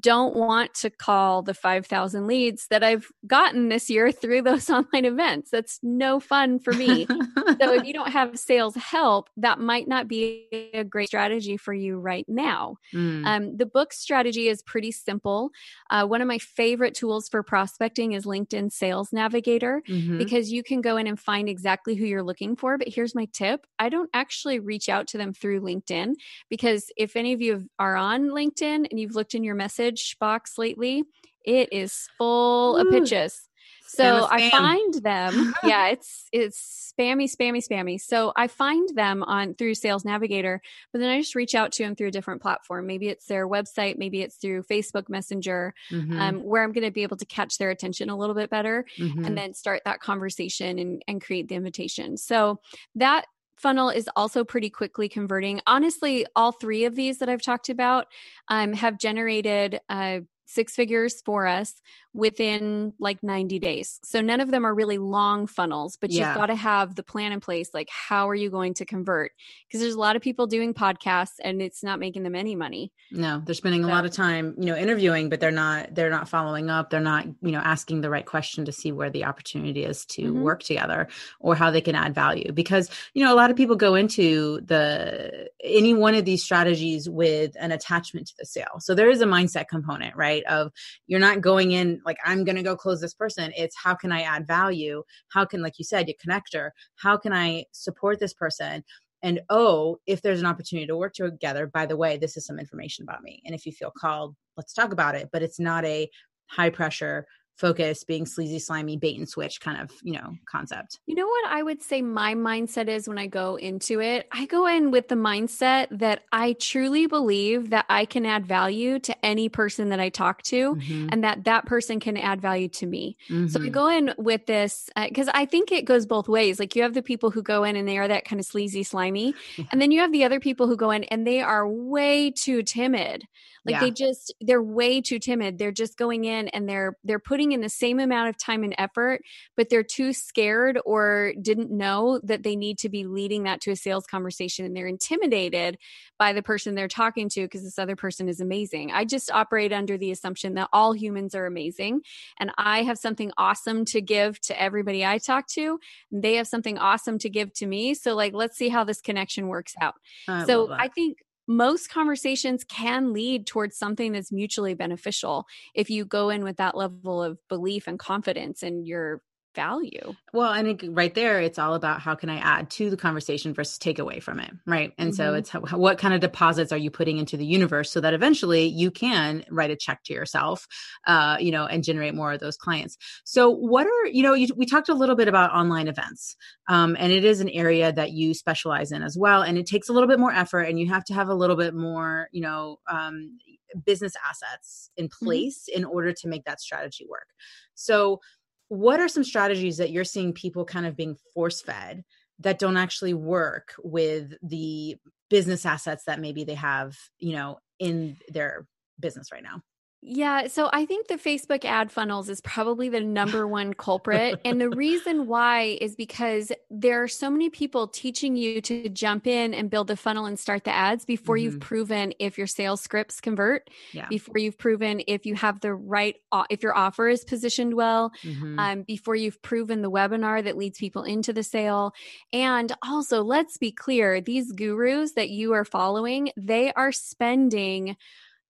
don't 0.00 0.36
want 0.36 0.74
to 0.74 0.90
call 0.90 1.42
the 1.42 1.54
5,000 1.54 2.26
leads 2.26 2.66
that 2.68 2.84
I've 2.84 3.10
gotten 3.26 3.68
this 3.68 3.88
year 3.88 4.12
through 4.12 4.42
those 4.42 4.68
online 4.70 5.04
events. 5.04 5.50
That's 5.50 5.80
no 5.82 6.20
fun 6.20 6.58
for 6.58 6.72
me. 6.72 7.06
so 7.06 7.74
if 7.74 7.84
you 7.84 7.92
don't 7.94 8.10
have 8.10 8.38
sales 8.38 8.74
help, 8.74 9.30
that 9.36 9.58
might 9.58 9.88
not 9.88 10.06
be 10.06 10.46
a 10.74 10.84
great 10.84 11.08
strategy 11.08 11.56
for 11.56 11.72
you 11.72 11.98
right 11.98 12.26
now. 12.28 12.76
Mm. 12.94 13.26
Um, 13.26 13.56
the 13.56 13.66
book 13.66 13.92
strategy 13.92 14.48
is 14.48 14.62
pretty 14.62 14.92
simple. 14.92 15.50
Uh, 15.90 16.06
one 16.06 16.20
of 16.20 16.28
my 16.28 16.38
favorite 16.38 16.94
tools 16.94 17.28
for 17.28 17.42
prospecting 17.42 18.12
is 18.12 18.26
LinkedIn 18.26 18.70
Sales 18.72 19.12
Navigator 19.12 19.82
mm-hmm. 19.88 20.18
because 20.18 20.52
you 20.52 20.62
can 20.62 20.80
go 20.80 20.96
in 20.96 21.06
and 21.06 21.18
find 21.18 21.48
exactly 21.48 21.94
who 21.94 22.04
you're 22.04 22.22
looking 22.22 22.56
for. 22.56 22.76
But 22.76 22.88
here's 22.88 23.14
my 23.14 23.26
tip 23.32 23.66
I 23.78 23.88
don't 23.88 24.10
actually 24.12 24.58
reach 24.58 24.88
out 24.88 25.06
to 25.08 25.18
them 25.18 25.32
through 25.32 25.62
LinkedIn 25.62 26.14
because 26.50 26.90
if 26.96 27.16
any 27.16 27.32
of 27.32 27.40
you 27.40 27.68
are 27.78 27.96
on 27.96 28.28
LinkedIn 28.28 28.86
and 28.90 29.00
you've 29.00 29.14
looked 29.14 29.34
in 29.34 29.44
your 29.44 29.54
message 29.54 29.77
box 30.18 30.58
lately, 30.58 31.04
it 31.44 31.68
is 31.72 32.08
full 32.18 32.76
Ooh. 32.76 32.80
of 32.80 32.90
pitches. 32.90 33.48
So 33.88 34.28
I 34.30 34.50
find 34.50 34.94
them. 35.02 35.54
yeah, 35.64 35.88
it's 35.88 36.26
it's 36.30 36.92
spammy, 36.98 37.24
spammy, 37.24 37.66
spammy. 37.66 37.98
So 37.98 38.32
I 38.36 38.46
find 38.46 38.88
them 38.94 39.22
on 39.22 39.54
through 39.54 39.74
Sales 39.74 40.04
Navigator, 40.04 40.60
but 40.92 40.98
then 40.98 41.08
I 41.08 41.18
just 41.20 41.34
reach 41.34 41.54
out 41.54 41.72
to 41.72 41.84
them 41.84 41.96
through 41.96 42.08
a 42.08 42.12
different 42.12 42.42
platform. 42.42 42.86
Maybe 42.86 43.08
it's 43.08 43.26
their 43.26 43.48
website, 43.48 43.96
maybe 43.96 44.20
it's 44.20 44.36
through 44.36 44.64
Facebook 44.64 45.08
Messenger, 45.08 45.72
mm-hmm. 45.90 46.20
um, 46.20 46.44
where 46.44 46.62
I'm 46.62 46.72
going 46.72 46.84
to 46.84 46.90
be 46.90 47.02
able 47.02 47.16
to 47.16 47.26
catch 47.26 47.56
their 47.56 47.70
attention 47.70 48.10
a 48.10 48.16
little 48.16 48.34
bit 48.34 48.50
better, 48.50 48.84
mm-hmm. 48.98 49.24
and 49.24 49.36
then 49.38 49.54
start 49.54 49.82
that 49.86 50.00
conversation 50.00 50.78
and, 50.78 51.02
and 51.08 51.22
create 51.22 51.48
the 51.48 51.54
invitation. 51.54 52.18
So 52.18 52.60
that 52.96 53.24
funnel 53.58 53.90
is 53.90 54.08
also 54.16 54.44
pretty 54.44 54.70
quickly 54.70 55.08
converting. 55.08 55.60
Honestly, 55.66 56.26
all 56.36 56.52
three 56.52 56.84
of 56.84 56.94
these 56.94 57.18
that 57.18 57.28
I've 57.28 57.42
talked 57.42 57.68
about 57.68 58.06
um, 58.48 58.72
have 58.72 58.98
generated 58.98 59.80
uh, 59.88 60.20
six 60.48 60.74
figures 60.74 61.20
for 61.24 61.46
us 61.46 61.74
within 62.14 62.92
like 62.98 63.22
90 63.22 63.58
days. 63.58 64.00
So 64.02 64.20
none 64.20 64.40
of 64.40 64.50
them 64.50 64.64
are 64.64 64.74
really 64.74 64.98
long 64.98 65.46
funnels, 65.46 65.96
but 66.00 66.10
yeah. 66.10 66.28
you've 66.28 66.36
got 66.36 66.46
to 66.46 66.54
have 66.54 66.94
the 66.94 67.02
plan 67.02 67.32
in 67.32 67.40
place. 67.40 67.70
Like, 67.74 67.88
how 67.90 68.28
are 68.30 68.34
you 68.34 68.50
going 68.50 68.74
to 68.74 68.86
convert? 68.86 69.32
Because 69.66 69.80
there's 69.80 69.94
a 69.94 70.00
lot 70.00 70.16
of 70.16 70.22
people 70.22 70.46
doing 70.46 70.72
podcasts 70.72 71.34
and 71.44 71.60
it's 71.60 71.84
not 71.84 72.00
making 72.00 72.22
them 72.22 72.34
any 72.34 72.56
money. 72.56 72.92
No, 73.12 73.42
they're 73.44 73.54
spending 73.54 73.82
so. 73.82 73.88
a 73.88 73.90
lot 73.90 74.06
of 74.06 74.12
time, 74.12 74.54
you 74.58 74.66
know, 74.66 74.76
interviewing, 74.76 75.28
but 75.28 75.38
they're 75.38 75.50
not, 75.50 75.94
they're 75.94 76.10
not 76.10 76.28
following 76.28 76.70
up. 76.70 76.90
They're 76.90 77.00
not, 77.00 77.26
you 77.42 77.52
know, 77.52 77.60
asking 77.60 78.00
the 78.00 78.10
right 78.10 78.26
question 78.26 78.64
to 78.64 78.72
see 78.72 78.90
where 78.90 79.10
the 79.10 79.24
opportunity 79.26 79.84
is 79.84 80.06
to 80.06 80.22
mm-hmm. 80.22 80.40
work 80.40 80.62
together 80.62 81.08
or 81.40 81.54
how 81.54 81.70
they 81.70 81.82
can 81.82 81.94
add 81.94 82.14
value. 82.14 82.52
Because, 82.52 82.90
you 83.12 83.22
know, 83.22 83.32
a 83.32 83.36
lot 83.36 83.50
of 83.50 83.56
people 83.56 83.76
go 83.76 83.94
into 83.94 84.60
the, 84.62 85.50
any 85.62 85.92
one 85.92 86.14
of 86.14 86.24
these 86.24 86.42
strategies 86.42 87.08
with 87.08 87.54
an 87.60 87.70
attachment 87.70 88.28
to 88.28 88.34
the 88.38 88.46
sale. 88.46 88.80
So 88.80 88.94
there 88.94 89.10
is 89.10 89.20
a 89.20 89.26
mindset 89.26 89.68
component, 89.68 90.16
right? 90.16 90.37
Of 90.46 90.72
you're 91.06 91.20
not 91.20 91.40
going 91.40 91.72
in 91.72 92.00
like 92.04 92.18
i'm 92.24 92.44
going 92.44 92.56
to 92.56 92.62
go 92.62 92.76
close 92.76 93.00
this 93.00 93.14
person. 93.14 93.52
It's 93.56 93.76
how 93.76 93.94
can 93.94 94.12
i 94.12 94.22
add 94.22 94.46
value? 94.46 95.02
How 95.28 95.44
can 95.44 95.62
like 95.62 95.78
you 95.78 95.84
said 95.84 96.08
your 96.08 96.16
connector? 96.24 96.70
How 96.96 97.16
can 97.16 97.32
i 97.32 97.64
support 97.72 98.18
this 98.20 98.34
person? 98.34 98.84
And 99.22 99.40
oh 99.50 99.98
if 100.06 100.22
there's 100.22 100.40
an 100.40 100.46
opportunity 100.46 100.86
to 100.86 100.96
work 100.96 101.14
together 101.14 101.66
by 101.66 101.86
the 101.86 101.96
way 101.96 102.16
this 102.16 102.36
is 102.36 102.46
some 102.46 102.58
information 102.58 103.02
about 103.02 103.22
me. 103.22 103.42
And 103.44 103.54
if 103.54 103.66
you 103.66 103.72
feel 103.72 103.92
called 103.96 104.34
let's 104.56 104.72
talk 104.72 104.92
about 104.92 105.14
it. 105.14 105.28
But 105.32 105.42
it's 105.42 105.60
not 105.60 105.84
a 105.84 106.08
high 106.46 106.70
pressure 106.70 107.26
focus 107.58 108.04
being 108.04 108.24
sleazy 108.24 108.58
slimy 108.58 108.96
bait 108.96 109.18
and 109.18 109.28
switch 109.28 109.60
kind 109.60 109.80
of 109.80 109.90
you 110.02 110.12
know 110.12 110.36
concept 110.46 111.00
you 111.06 111.14
know 111.14 111.26
what 111.26 111.50
i 111.50 111.60
would 111.60 111.82
say 111.82 112.00
my 112.00 112.32
mindset 112.32 112.88
is 112.88 113.08
when 113.08 113.18
i 113.18 113.26
go 113.26 113.56
into 113.56 114.00
it 114.00 114.28
i 114.30 114.46
go 114.46 114.66
in 114.66 114.92
with 114.92 115.08
the 115.08 115.16
mindset 115.16 115.88
that 115.90 116.22
i 116.30 116.52
truly 116.54 117.06
believe 117.06 117.70
that 117.70 117.84
i 117.88 118.04
can 118.04 118.24
add 118.24 118.46
value 118.46 119.00
to 119.00 119.24
any 119.24 119.48
person 119.48 119.88
that 119.88 119.98
i 119.98 120.08
talk 120.08 120.40
to 120.42 120.76
mm-hmm. 120.76 121.08
and 121.10 121.24
that 121.24 121.42
that 121.44 121.66
person 121.66 121.98
can 121.98 122.16
add 122.16 122.40
value 122.40 122.68
to 122.68 122.86
me 122.86 123.16
mm-hmm. 123.28 123.48
so 123.48 123.58
i 123.58 123.62
mm-hmm. 123.64 123.72
go 123.72 123.88
in 123.88 124.14
with 124.18 124.46
this 124.46 124.88
because 125.08 125.26
uh, 125.26 125.32
i 125.34 125.44
think 125.44 125.72
it 125.72 125.84
goes 125.84 126.06
both 126.06 126.28
ways 126.28 126.60
like 126.60 126.76
you 126.76 126.82
have 126.82 126.94
the 126.94 127.02
people 127.02 127.30
who 127.30 127.42
go 127.42 127.64
in 127.64 127.74
and 127.74 127.88
they 127.88 127.98
are 127.98 128.08
that 128.08 128.24
kind 128.24 128.38
of 128.38 128.46
sleazy 128.46 128.84
slimy 128.84 129.34
and 129.72 129.82
then 129.82 129.90
you 129.90 129.98
have 129.98 130.12
the 130.12 130.22
other 130.22 130.38
people 130.38 130.68
who 130.68 130.76
go 130.76 130.92
in 130.92 131.02
and 131.04 131.26
they 131.26 131.40
are 131.40 131.68
way 131.68 132.30
too 132.30 132.62
timid 132.62 133.26
like 133.68 133.80
yeah. 133.82 133.86
they 133.86 133.90
just 133.90 134.34
they're 134.40 134.62
way 134.62 135.02
too 135.02 135.18
timid. 135.18 135.58
They're 135.58 135.72
just 135.72 135.98
going 135.98 136.24
in 136.24 136.48
and 136.48 136.66
they're 136.66 136.96
they're 137.04 137.18
putting 137.18 137.52
in 137.52 137.60
the 137.60 137.68
same 137.68 138.00
amount 138.00 138.30
of 138.30 138.38
time 138.38 138.64
and 138.64 138.74
effort, 138.78 139.20
but 139.58 139.68
they're 139.68 139.82
too 139.82 140.14
scared 140.14 140.78
or 140.86 141.34
didn't 141.40 141.70
know 141.70 142.18
that 142.24 142.42
they 142.44 142.56
need 142.56 142.78
to 142.78 142.88
be 142.88 143.04
leading 143.04 143.42
that 143.42 143.60
to 143.62 143.70
a 143.70 143.76
sales 143.76 144.06
conversation 144.06 144.64
and 144.64 144.74
they're 144.74 144.86
intimidated 144.86 145.76
by 146.18 146.32
the 146.32 146.42
person 146.42 146.74
they're 146.74 146.88
talking 146.88 147.28
to 147.28 147.42
because 147.42 147.62
this 147.62 147.78
other 147.78 147.94
person 147.94 148.26
is 148.26 148.40
amazing. 148.40 148.90
I 148.90 149.04
just 149.04 149.30
operate 149.30 149.72
under 149.72 149.98
the 149.98 150.12
assumption 150.12 150.54
that 150.54 150.70
all 150.72 150.94
humans 150.94 151.34
are 151.34 151.44
amazing 151.44 152.00
and 152.40 152.50
I 152.56 152.84
have 152.84 152.98
something 152.98 153.30
awesome 153.36 153.84
to 153.86 154.00
give 154.00 154.40
to 154.42 154.60
everybody 154.60 155.04
I 155.04 155.18
talk 155.18 155.46
to. 155.48 155.78
And 156.10 156.24
they 156.24 156.36
have 156.36 156.48
something 156.48 156.78
awesome 156.78 157.18
to 157.18 157.28
give 157.28 157.52
to 157.54 157.66
me. 157.66 157.92
So 157.92 158.14
like 158.14 158.32
let's 158.32 158.56
see 158.56 158.70
how 158.70 158.84
this 158.84 159.02
connection 159.02 159.48
works 159.48 159.74
out. 159.78 159.94
I 160.26 160.46
so 160.46 160.72
I 160.72 160.88
think 160.88 161.18
most 161.48 161.90
conversations 161.90 162.62
can 162.62 163.12
lead 163.12 163.46
towards 163.46 163.76
something 163.76 164.12
that's 164.12 164.30
mutually 164.30 164.74
beneficial 164.74 165.46
if 165.74 165.88
you 165.88 166.04
go 166.04 166.28
in 166.28 166.44
with 166.44 166.58
that 166.58 166.76
level 166.76 167.22
of 167.22 167.38
belief 167.48 167.88
and 167.88 167.98
confidence 167.98 168.62
in 168.62 168.84
your 168.84 169.22
value. 169.54 170.14
Well, 170.32 170.50
I 170.50 170.62
think 170.62 170.84
right 170.88 171.14
there, 171.14 171.40
it's 171.40 171.58
all 171.58 171.74
about 171.74 172.00
how 172.00 172.14
can 172.14 172.30
I 172.30 172.38
add 172.38 172.70
to 172.70 172.90
the 172.90 172.96
conversation 172.96 173.54
versus 173.54 173.78
take 173.78 173.98
away 173.98 174.20
from 174.20 174.40
it, 174.40 174.52
right? 174.66 174.92
And 174.98 175.10
mm-hmm. 175.10 175.16
so 175.16 175.34
it's 175.34 175.50
how, 175.50 175.60
what 175.60 175.98
kind 175.98 176.14
of 176.14 176.20
deposits 176.20 176.72
are 176.72 176.78
you 176.78 176.90
putting 176.90 177.18
into 177.18 177.36
the 177.36 177.44
universe 177.44 177.90
so 177.90 178.00
that 178.00 178.14
eventually 178.14 178.66
you 178.66 178.90
can 178.90 179.44
write 179.50 179.70
a 179.70 179.76
check 179.76 180.02
to 180.04 180.12
yourself, 180.12 180.66
uh, 181.06 181.36
you 181.40 181.50
know, 181.50 181.66
and 181.66 181.82
generate 181.82 182.14
more 182.14 182.32
of 182.32 182.40
those 182.40 182.56
clients. 182.56 182.96
So, 183.24 183.50
what 183.50 183.86
are 183.86 184.06
you 184.06 184.22
know, 184.22 184.34
you, 184.34 184.48
we 184.56 184.66
talked 184.66 184.88
a 184.88 184.94
little 184.94 185.16
bit 185.16 185.28
about 185.28 185.52
online 185.52 185.88
events, 185.88 186.36
um, 186.68 186.96
and 186.98 187.12
it 187.12 187.24
is 187.24 187.40
an 187.40 187.48
area 187.48 187.92
that 187.92 188.12
you 188.12 188.34
specialize 188.34 188.92
in 188.92 189.02
as 189.02 189.16
well, 189.18 189.42
and 189.42 189.58
it 189.58 189.66
takes 189.66 189.88
a 189.88 189.92
little 189.92 190.08
bit 190.08 190.20
more 190.20 190.32
effort, 190.32 190.62
and 190.62 190.78
you 190.78 190.88
have 190.88 191.04
to 191.06 191.14
have 191.14 191.28
a 191.28 191.34
little 191.34 191.56
bit 191.56 191.74
more, 191.74 192.28
you 192.32 192.40
know. 192.40 192.78
Um, 192.88 193.38
business 193.84 194.14
assets 194.26 194.90
in 194.96 195.06
mm-hmm. 195.08 195.26
place 195.26 195.68
mm-hmm. 195.68 195.78
in 195.78 195.84
order 195.84 196.12
to 196.12 196.28
make 196.28 196.44
that 196.44 196.60
strategy 196.60 197.06
work. 197.08 197.26
So, 197.74 198.20
what 198.68 199.00
are 199.00 199.08
some 199.08 199.24
strategies 199.24 199.78
that 199.78 199.90
you're 199.90 200.04
seeing 200.04 200.32
people 200.32 200.64
kind 200.64 200.86
of 200.86 200.96
being 200.96 201.16
force 201.34 201.60
fed 201.60 202.04
that 202.40 202.58
don't 202.58 202.76
actually 202.76 203.14
work 203.14 203.74
with 203.82 204.34
the 204.42 204.96
business 205.30 205.66
assets 205.66 206.04
that 206.04 206.20
maybe 206.20 206.44
they 206.44 206.54
have 206.54 206.96
you 207.18 207.32
know 207.32 207.58
in 207.78 208.16
their 208.28 208.66
business 209.00 209.32
right 209.32 209.42
now 209.42 209.62
yeah, 210.00 210.46
so 210.46 210.70
I 210.72 210.86
think 210.86 211.08
the 211.08 211.16
Facebook 211.16 211.64
ad 211.64 211.90
funnels 211.90 212.28
is 212.28 212.40
probably 212.40 212.88
the 212.88 213.00
number 213.00 213.48
one 213.48 213.74
culprit. 213.74 214.40
and 214.44 214.60
the 214.60 214.70
reason 214.76 215.26
why 215.26 215.76
is 215.80 215.96
because 215.96 216.52
there 216.70 217.02
are 217.02 217.08
so 217.08 217.28
many 217.28 217.50
people 217.50 217.88
teaching 217.88 218.36
you 218.36 218.60
to 218.60 218.88
jump 218.90 219.26
in 219.26 219.52
and 219.52 219.68
build 219.70 219.88
the 219.88 219.96
funnel 219.96 220.26
and 220.26 220.38
start 220.38 220.62
the 220.62 220.70
ads 220.70 221.04
before 221.04 221.36
mm-hmm. 221.36 221.44
you've 221.44 221.60
proven 221.60 222.14
if 222.20 222.38
your 222.38 222.46
sales 222.46 222.80
scripts 222.80 223.20
convert, 223.20 223.68
yeah. 223.92 224.06
before 224.08 224.38
you've 224.38 224.56
proven 224.56 225.02
if 225.08 225.26
you 225.26 225.34
have 225.34 225.60
the 225.60 225.74
right, 225.74 226.14
if 226.48 226.62
your 226.62 226.76
offer 226.76 227.08
is 227.08 227.24
positioned 227.24 227.74
well, 227.74 228.12
mm-hmm. 228.22 228.56
um, 228.58 228.82
before 228.82 229.16
you've 229.16 229.42
proven 229.42 229.82
the 229.82 229.90
webinar 229.90 230.44
that 230.44 230.56
leads 230.56 230.78
people 230.78 231.02
into 231.02 231.32
the 231.32 231.42
sale. 231.42 231.92
And 232.32 232.72
also, 232.84 233.24
let's 233.24 233.56
be 233.56 233.72
clear 233.72 234.20
these 234.20 234.52
gurus 234.52 235.12
that 235.12 235.30
you 235.30 235.54
are 235.54 235.64
following, 235.64 236.30
they 236.36 236.72
are 236.72 236.92
spending 236.92 237.96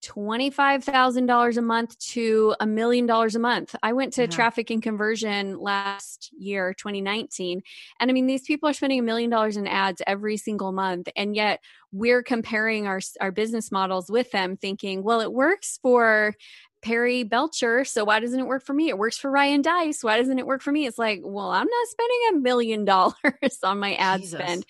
$25,000 0.02 1.56
a 1.56 1.62
month 1.62 1.98
to 1.98 2.54
a 2.60 2.66
million 2.66 3.06
dollars 3.06 3.34
a 3.34 3.38
month. 3.38 3.74
I 3.82 3.92
went 3.92 4.12
to 4.14 4.22
yeah. 4.22 4.28
traffic 4.28 4.70
and 4.70 4.82
conversion 4.82 5.58
last 5.58 6.30
year, 6.38 6.74
2019. 6.74 7.62
And 7.98 8.10
I 8.10 8.14
mean, 8.14 8.26
these 8.26 8.42
people 8.42 8.68
are 8.68 8.72
spending 8.72 9.00
a 9.00 9.02
million 9.02 9.30
dollars 9.30 9.56
in 9.56 9.66
ads 9.66 10.02
every 10.06 10.36
single 10.36 10.72
month. 10.72 11.08
And 11.16 11.34
yet 11.34 11.60
we're 11.92 12.22
comparing 12.22 12.86
our, 12.86 13.00
our 13.20 13.32
business 13.32 13.72
models 13.72 14.10
with 14.10 14.30
them, 14.30 14.56
thinking, 14.56 15.02
well, 15.02 15.20
it 15.20 15.32
works 15.32 15.78
for 15.82 16.34
Perry 16.80 17.24
Belcher. 17.24 17.84
So 17.84 18.04
why 18.04 18.20
doesn't 18.20 18.38
it 18.38 18.46
work 18.46 18.64
for 18.64 18.74
me? 18.74 18.88
It 18.88 18.98
works 18.98 19.18
for 19.18 19.30
Ryan 19.30 19.62
Deiss. 19.62 20.04
Why 20.04 20.18
doesn't 20.18 20.38
it 20.38 20.46
work 20.46 20.62
for 20.62 20.70
me? 20.70 20.86
It's 20.86 20.98
like, 20.98 21.20
well, 21.24 21.50
I'm 21.50 21.66
not 21.66 21.88
spending 21.88 22.18
a 22.30 22.38
million 22.40 22.84
dollars 22.84 23.14
on 23.64 23.80
my 23.80 23.94
ad 23.94 24.20
Jesus. 24.20 24.38
spend 24.38 24.66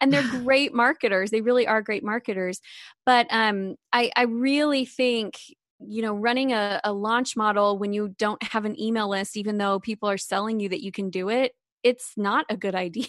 and 0.00 0.12
they're 0.12 0.28
great 0.42 0.74
marketers. 0.74 1.30
They 1.30 1.40
really 1.40 1.66
are 1.66 1.82
great 1.82 2.04
marketers. 2.04 2.60
But 3.04 3.26
um, 3.30 3.76
I, 3.92 4.10
I 4.16 4.22
really 4.22 4.84
think 4.84 5.38
you 5.80 6.02
know 6.02 6.14
running 6.14 6.52
a, 6.52 6.80
a 6.84 6.92
launch 6.92 7.36
model 7.36 7.78
when 7.78 7.92
you 7.92 8.14
don't 8.18 8.42
have 8.42 8.64
an 8.64 8.78
email 8.78 9.08
list 9.08 9.36
even 9.36 9.56
though 9.56 9.80
people 9.80 10.10
are 10.10 10.18
selling 10.18 10.60
you 10.60 10.68
that 10.68 10.82
you 10.82 10.92
can 10.92 11.08
do 11.08 11.30
it 11.30 11.52
it's 11.82 12.12
not 12.16 12.46
a 12.48 12.56
good 12.56 12.74
idea 12.80 13.06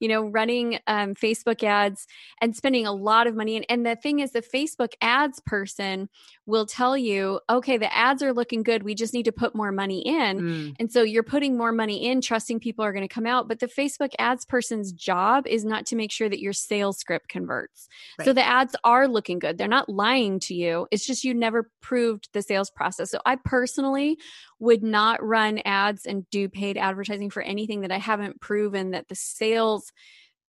you 0.00 0.08
know 0.08 0.28
running 0.28 0.78
um, 0.86 1.14
facebook 1.14 1.62
ads 1.62 2.06
and 2.40 2.56
spending 2.56 2.86
a 2.86 2.92
lot 2.92 3.26
of 3.26 3.34
money 3.34 3.56
and, 3.56 3.66
and 3.68 3.86
the 3.86 3.96
thing 3.96 4.20
is 4.20 4.32
the 4.32 4.42
facebook 4.42 4.92
ads 5.00 5.40
person 5.40 6.08
will 6.46 6.66
tell 6.66 6.96
you 6.96 7.40
okay 7.48 7.76
the 7.76 7.94
ads 7.94 8.22
are 8.22 8.32
looking 8.32 8.62
good 8.62 8.82
we 8.82 8.94
just 8.94 9.14
need 9.14 9.24
to 9.24 9.32
put 9.32 9.54
more 9.54 9.72
money 9.72 10.00
in 10.00 10.40
mm. 10.40 10.76
and 10.78 10.90
so 10.90 11.02
you're 11.02 11.22
putting 11.22 11.56
more 11.56 11.72
money 11.72 12.06
in 12.06 12.20
trusting 12.20 12.60
people 12.60 12.84
are 12.84 12.92
going 12.92 13.06
to 13.06 13.14
come 13.14 13.26
out 13.26 13.48
but 13.48 13.60
the 13.60 13.68
facebook 13.68 14.10
ads 14.18 14.44
person's 14.44 14.92
job 14.92 15.46
is 15.46 15.64
not 15.64 15.86
to 15.86 15.96
make 15.96 16.12
sure 16.12 16.28
that 16.28 16.40
your 16.40 16.52
sales 16.52 16.98
script 16.98 17.28
converts 17.28 17.88
right. 18.18 18.24
so 18.24 18.32
the 18.32 18.46
ads 18.46 18.76
are 18.84 19.08
looking 19.08 19.38
good 19.38 19.58
they're 19.58 19.68
not 19.68 19.88
lying 19.88 20.38
to 20.38 20.54
you 20.54 20.86
it's 20.90 21.06
just 21.06 21.24
you 21.24 21.34
never 21.34 21.70
proved 21.80 22.28
the 22.32 22.42
sales 22.42 22.70
process 22.70 23.10
so 23.10 23.18
i 23.26 23.36
personally 23.36 24.18
would 24.58 24.82
not 24.82 25.22
run 25.22 25.60
ads 25.64 26.06
and 26.06 26.28
do 26.30 26.48
paid 26.48 26.76
advertising 26.76 27.30
for 27.30 27.42
anything 27.42 27.73
that 27.82 27.92
I 27.92 27.98
haven't 27.98 28.40
proven 28.40 28.92
that 28.92 29.08
the 29.08 29.14
sales 29.14 29.92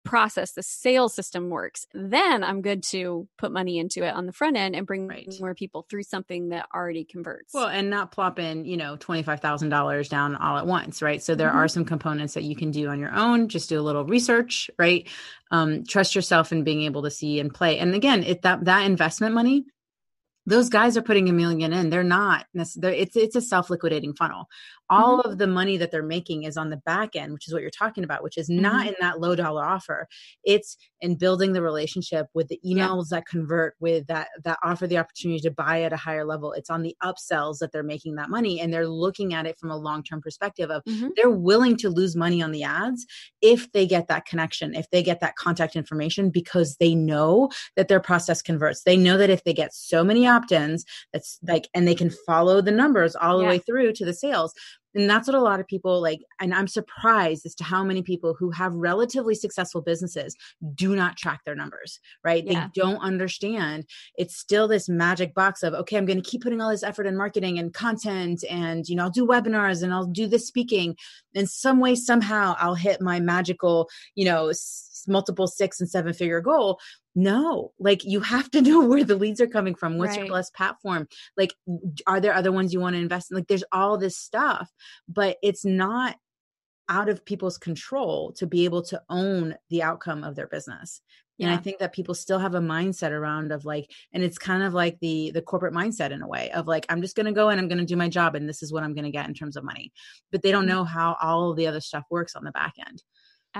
process, 0.06 0.54
the 0.54 0.64
sales 0.64 1.14
system 1.14 1.50
works. 1.50 1.86
Then 1.94 2.44
I'm 2.44 2.62
good 2.62 2.84
to 2.84 3.28
put 3.38 3.52
money 3.52 3.78
into 3.78 4.04
it 4.04 4.14
on 4.14 4.26
the 4.26 4.32
front 4.32 4.58
end 4.58 4.76
and 4.76 4.88
bring 4.88 5.08
right. 5.08 5.32
more 5.40 5.54
people 5.54 5.86
through 5.90 6.04
something 6.04 6.50
that 6.50 6.68
already 6.74 7.06
converts. 7.06 7.54
Well, 7.54 7.68
and 7.68 7.90
not 7.90 8.12
plop 8.12 8.40
in, 8.40 8.66
you 8.66 8.78
know, 8.78 8.98
$25,000 8.98 10.10
down 10.10 10.36
all 10.36 10.58
at 10.58 10.66
once, 10.66 11.02
right? 11.02 11.22
So 11.22 11.36
there 11.36 11.50
mm-hmm. 11.50 11.58
are 11.58 11.68
some 11.68 11.86
components 11.86 12.34
that 12.34 12.44
you 12.44 12.56
can 12.56 12.72
do 12.72 12.88
on 12.88 13.00
your 13.00 13.14
own. 13.14 13.50
Just 13.50 13.70
do 13.70 13.80
a 13.80 13.84
little 13.84 14.06
research, 14.06 14.70
right? 14.80 15.08
Um, 15.52 15.84
trust 15.84 16.16
yourself 16.16 16.52
in 16.52 16.64
being 16.64 16.84
able 16.84 17.04
to 17.04 17.12
see 17.12 17.40
and 17.40 17.54
play. 17.54 17.78
And 17.80 17.94
again, 17.94 18.24
it 18.24 18.42
that 18.44 18.66
that 18.66 18.86
investment 18.86 19.36
money 19.36 19.66
those 20.46 20.70
guys 20.70 20.98
are 20.98 21.04
putting 21.04 21.30
a 21.30 21.34
million 21.34 21.72
in 21.72 21.90
they're 21.90 22.04
not 22.04 22.46
necessarily 22.54 23.00
it's 23.00 23.16
it's 23.16 23.36
a 23.36 23.42
self-liquidating 23.42 24.14
funnel 24.14 24.48
all 24.90 25.20
mm-hmm. 25.20 25.32
of 25.32 25.38
the 25.38 25.48
money 25.48 25.78
that 25.78 25.92
they're 25.92 26.04
making 26.04 26.44
is 26.44 26.58
on 26.58 26.70
the 26.70 26.78
back 26.78 27.16
end 27.16 27.34
which 27.34 27.48
is 27.48 27.54
what 27.54 27.62
you're 27.62 27.72
talking 27.72 28.04
about 28.04 28.24
which 28.24 28.38
is 28.38 28.50
mm-hmm. 28.50 28.62
not 28.62 28.88
in 28.88 28.96
that 29.00 29.20
low 29.20 29.36
dollar 29.36 29.66
offer 29.66 30.08
it's 30.44 30.78
in 31.02 31.16
building 31.16 31.54
the 31.54 31.62
relationship 31.62 32.28
with 32.34 32.48
the 32.48 32.60
emails 32.66 33.06
yeah. 33.12 33.18
that 33.18 33.28
convert 33.28 33.76
with 33.80 34.06
that 34.08 34.30
that 34.44 34.58
offer 34.64 34.88
the 34.88 34.98
opportunity 34.98 35.40
to 35.40 35.52
buy 35.52 35.84
at 35.84 35.94
a 35.94 35.98
higher 35.98 36.26
level 36.26 36.54
it's 36.54 36.70
on 36.70 36.82
the 36.82 36.96
upsells 37.04 37.60
that 37.60 37.72
they're 37.72 37.84
making 37.84 38.16
that 38.16 38.30
money 38.30 38.60
and 38.60 38.74
they're 38.74 38.88
looking 38.88 39.34
at 39.34 39.46
it 39.46 39.58
from 39.58 39.72
a 39.72 39.78
long-term 39.78 40.22
perspective 40.22 40.70
of 40.70 40.84
mm-hmm. 40.86 41.10
they're 41.16 41.30
willing 41.30 41.76
to 41.78 41.90
lose 41.90 42.16
money 42.16 42.42
on 42.42 42.52
the 42.52 42.64
ads 42.64 43.06
if 43.42 43.72
they 43.72 43.86
get 43.86 44.08
that 44.08 44.26
connection 44.26 44.76
if 44.76 44.90
they 44.90 45.04
get 45.04 45.20
that 45.20 45.36
contact 45.36 45.76
information 45.76 46.30
because 46.30 46.76
they 46.80 46.96
know 46.96 47.50
that 47.76 47.88
their 47.88 48.00
process 48.00 48.42
converts 48.42 48.84
they 48.84 48.98
know 48.98 49.18
that 49.18 49.30
if 49.30 49.44
they 49.44 49.54
get 49.54 49.74
so 49.74 50.04
many 50.04 50.28
opt-ins 50.28 50.86
that's 51.14 51.40
like 51.48 51.68
and 51.74 51.88
they 51.88 51.96
can 51.96 52.10
follow 52.10 52.62
the 52.62 52.72
numbers 52.72 53.16
all 53.16 53.38
the 53.38 53.44
yeah. 53.44 53.50
way 53.50 53.60
through 53.60 53.94
to 53.94 54.06
the 54.06 54.14
sales 54.14 54.54
and 54.96 55.10
that's 55.10 55.28
what 55.28 55.36
a 55.36 55.42
lot 55.42 55.60
of 55.60 55.68
people 55.68 56.02
like 56.02 56.20
and 56.40 56.54
i'm 56.54 56.68
surprised 56.68 57.46
as 57.46 57.56
to 57.56 57.64
how 57.64 57.84
many 57.84 58.02
people 58.02 58.36
who 58.38 58.52
have 58.52 58.74
relatively 58.74 59.36
successful 59.36 59.82
businesses 59.82 60.36
do 60.76 60.96
not 60.96 61.18
track 61.18 61.42
their 61.46 61.56
numbers 61.56 62.00
right? 62.24 62.44
Yeah. 62.46 62.68
they 62.68 62.82
don't 62.82 63.00
understand. 63.00 63.86
It's 64.18 64.36
still 64.36 64.68
this 64.68 64.90
magic 64.90 65.34
box 65.34 65.64
of 65.64 65.74
okay 65.74 65.98
i'm 65.98 66.06
going 66.06 66.22
to 66.22 66.30
keep 66.30 66.42
putting 66.42 66.62
all 66.62 66.70
this 66.70 66.84
effort 66.84 67.08
in 67.08 67.18
marketing 67.18 67.60
and 67.60 67.74
content 67.74 68.44
and 68.50 68.88
you 68.88 68.96
know 68.96 69.04
i'll 69.04 69.10
do 69.10 69.26
webinars 69.26 69.84
and 69.84 69.94
i'll 69.94 70.06
do 70.06 70.28
this 70.28 70.48
speaking. 70.48 70.96
In 71.34 71.48
some 71.48 71.80
way 71.80 71.96
somehow 71.96 72.56
i'll 72.60 72.76
hit 72.76 73.02
my 73.02 73.20
magical 73.20 73.90
you 74.16 74.26
know 74.26 74.52
multiple 75.08 75.48
six 75.48 75.80
and 75.80 75.90
seven 75.90 76.14
figure 76.14 76.42
goal 76.42 76.80
no 77.16 77.72
like 77.80 78.04
you 78.04 78.20
have 78.20 78.50
to 78.52 78.62
know 78.70 78.86
where 78.86 79.04
the 79.04 79.16
leads 79.16 79.42
are 79.42 79.48
coming 79.48 79.76
from 79.76 79.98
what's 79.98 80.18
right. 80.18 80.28
your 80.28 80.36
best 80.36 80.54
platform 80.54 81.08
like 81.38 81.54
are 82.08 82.20
there 82.20 82.34
other 82.34 82.52
ones 82.52 82.74
you 82.74 82.80
want 82.80 82.96
to 82.96 83.02
invest 83.02 83.32
in 83.32 83.38
like 83.38 83.48
there's 83.48 83.64
all 83.72 83.98
this 83.98 84.18
stuff 84.18 84.70
but 85.08 85.38
it's 85.42 85.66
not 85.66 86.16
out 86.88 87.10
of 87.10 87.24
people's 87.24 87.58
control 87.58 88.34
to 88.34 88.48
be 88.48 88.66
able 88.66 88.82
to 88.82 89.02
own 89.10 89.56
the 89.70 89.84
outcome 89.84 90.24
of 90.24 90.36
their 90.36 90.48
business 90.48 91.02
yeah. 91.38 91.48
and 91.48 91.56
i 91.56 91.62
think 91.62 91.80
that 91.80 91.94
people 91.94 92.14
still 92.14 92.40
have 92.40 92.56
a 92.56 92.60
mindset 92.60 93.12
around 93.12 93.52
of 93.52 93.66
like 93.66 93.92
and 94.14 94.24
it's 94.24 94.38
kind 94.38 94.64
of 94.64 94.74
like 94.74 94.98
the 95.00 95.32
the 95.32 95.42
corporate 95.42 95.74
mindset 95.74 96.12
in 96.12 96.22
a 96.22 96.28
way 96.28 96.50
of 96.52 96.68
like 96.68 96.86
i'm 96.90 97.02
just 97.02 97.16
going 97.16 97.26
to 97.26 97.32
go 97.32 97.50
and 97.50 97.60
i'm 97.60 97.68
going 97.68 97.80
to 97.80 97.86
do 97.86 97.96
my 97.96 98.10
job 98.10 98.36
and 98.36 98.48
this 98.48 98.64
is 98.64 98.74
what 98.74 98.84
i'm 98.84 98.94
going 98.94 99.06
to 99.06 99.12
get 99.12 99.28
in 99.28 99.34
terms 99.34 99.56
of 99.56 99.64
money 99.64 99.92
but 100.32 100.42
they 100.42 100.52
don't 100.52 100.66
mm-hmm. 100.66 100.78
know 100.78 100.84
how 100.84 101.16
all 101.22 101.52
of 101.52 101.58
the 101.58 101.68
other 101.68 101.82
stuff 101.82 102.04
works 102.10 102.36
on 102.36 102.44
the 102.44 102.52
back 102.52 102.74
end 102.88 103.04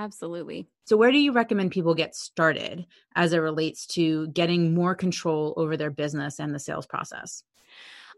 Absolutely. 0.00 0.66
So, 0.84 0.96
where 0.96 1.12
do 1.12 1.18
you 1.18 1.32
recommend 1.32 1.72
people 1.72 1.94
get 1.94 2.14
started 2.14 2.86
as 3.14 3.34
it 3.34 3.38
relates 3.38 3.86
to 3.88 4.28
getting 4.28 4.72
more 4.72 4.94
control 4.94 5.52
over 5.58 5.76
their 5.76 5.90
business 5.90 6.40
and 6.40 6.54
the 6.54 6.58
sales 6.58 6.86
process? 6.86 7.44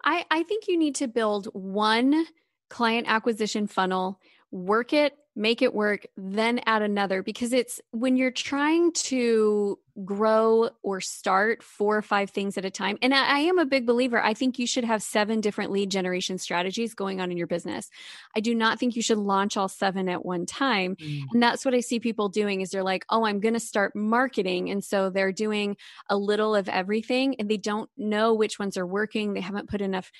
I, 0.04 0.24
I 0.30 0.44
think 0.44 0.68
you 0.68 0.78
need 0.78 0.94
to 0.96 1.08
build 1.08 1.46
one 1.46 2.24
client 2.70 3.08
acquisition 3.08 3.66
funnel, 3.66 4.20
work 4.52 4.92
it 4.92 5.16
make 5.34 5.62
it 5.62 5.74
work, 5.74 6.06
then 6.16 6.60
add 6.66 6.82
another 6.82 7.22
because 7.22 7.52
it's 7.52 7.80
when 7.90 8.16
you're 8.16 8.30
trying 8.30 8.92
to 8.92 9.78
grow 10.04 10.70
or 10.82 11.00
start 11.00 11.62
four 11.62 11.96
or 11.96 12.02
five 12.02 12.30
things 12.30 12.56
at 12.56 12.64
a 12.64 12.70
time. 12.70 12.96
And 13.02 13.14
I, 13.14 13.24
I, 13.24 13.38
am 13.40 13.58
a 13.58 13.66
big 13.66 13.86
believer. 13.86 14.22
I 14.22 14.32
think 14.32 14.58
you 14.58 14.66
should 14.66 14.84
have 14.84 15.02
seven 15.02 15.42
different 15.42 15.70
lead 15.70 15.90
generation 15.90 16.38
strategies 16.38 16.94
going 16.94 17.20
on 17.20 17.30
in 17.30 17.36
your 17.36 17.46
business. 17.46 17.90
I 18.34 18.40
do 18.40 18.54
not 18.54 18.78
think 18.78 18.96
you 18.96 19.02
should 19.02 19.18
launch 19.18 19.58
all 19.58 19.68
seven 19.68 20.08
at 20.08 20.24
one 20.24 20.46
time. 20.46 20.96
Mm. 20.96 21.24
And 21.32 21.42
that's 21.42 21.64
what 21.64 21.74
I 21.74 21.80
see 21.80 22.00
people 22.00 22.30
doing 22.30 22.62
is 22.62 22.70
they're 22.70 22.82
like, 22.82 23.04
oh, 23.10 23.26
I'm 23.26 23.40
going 23.40 23.52
to 23.54 23.60
start 23.60 23.94
marketing. 23.94 24.70
And 24.70 24.82
so 24.82 25.10
they're 25.10 25.32
doing 25.32 25.76
a 26.08 26.16
little 26.16 26.54
of 26.54 26.70
everything 26.70 27.36
and 27.38 27.50
they 27.50 27.58
don't 27.58 27.90
know 27.98 28.32
which 28.32 28.58
ones 28.58 28.78
are 28.78 28.86
working. 28.86 29.34
They 29.34 29.40
haven't 29.40 29.68
put 29.68 29.82
enough 29.82 30.10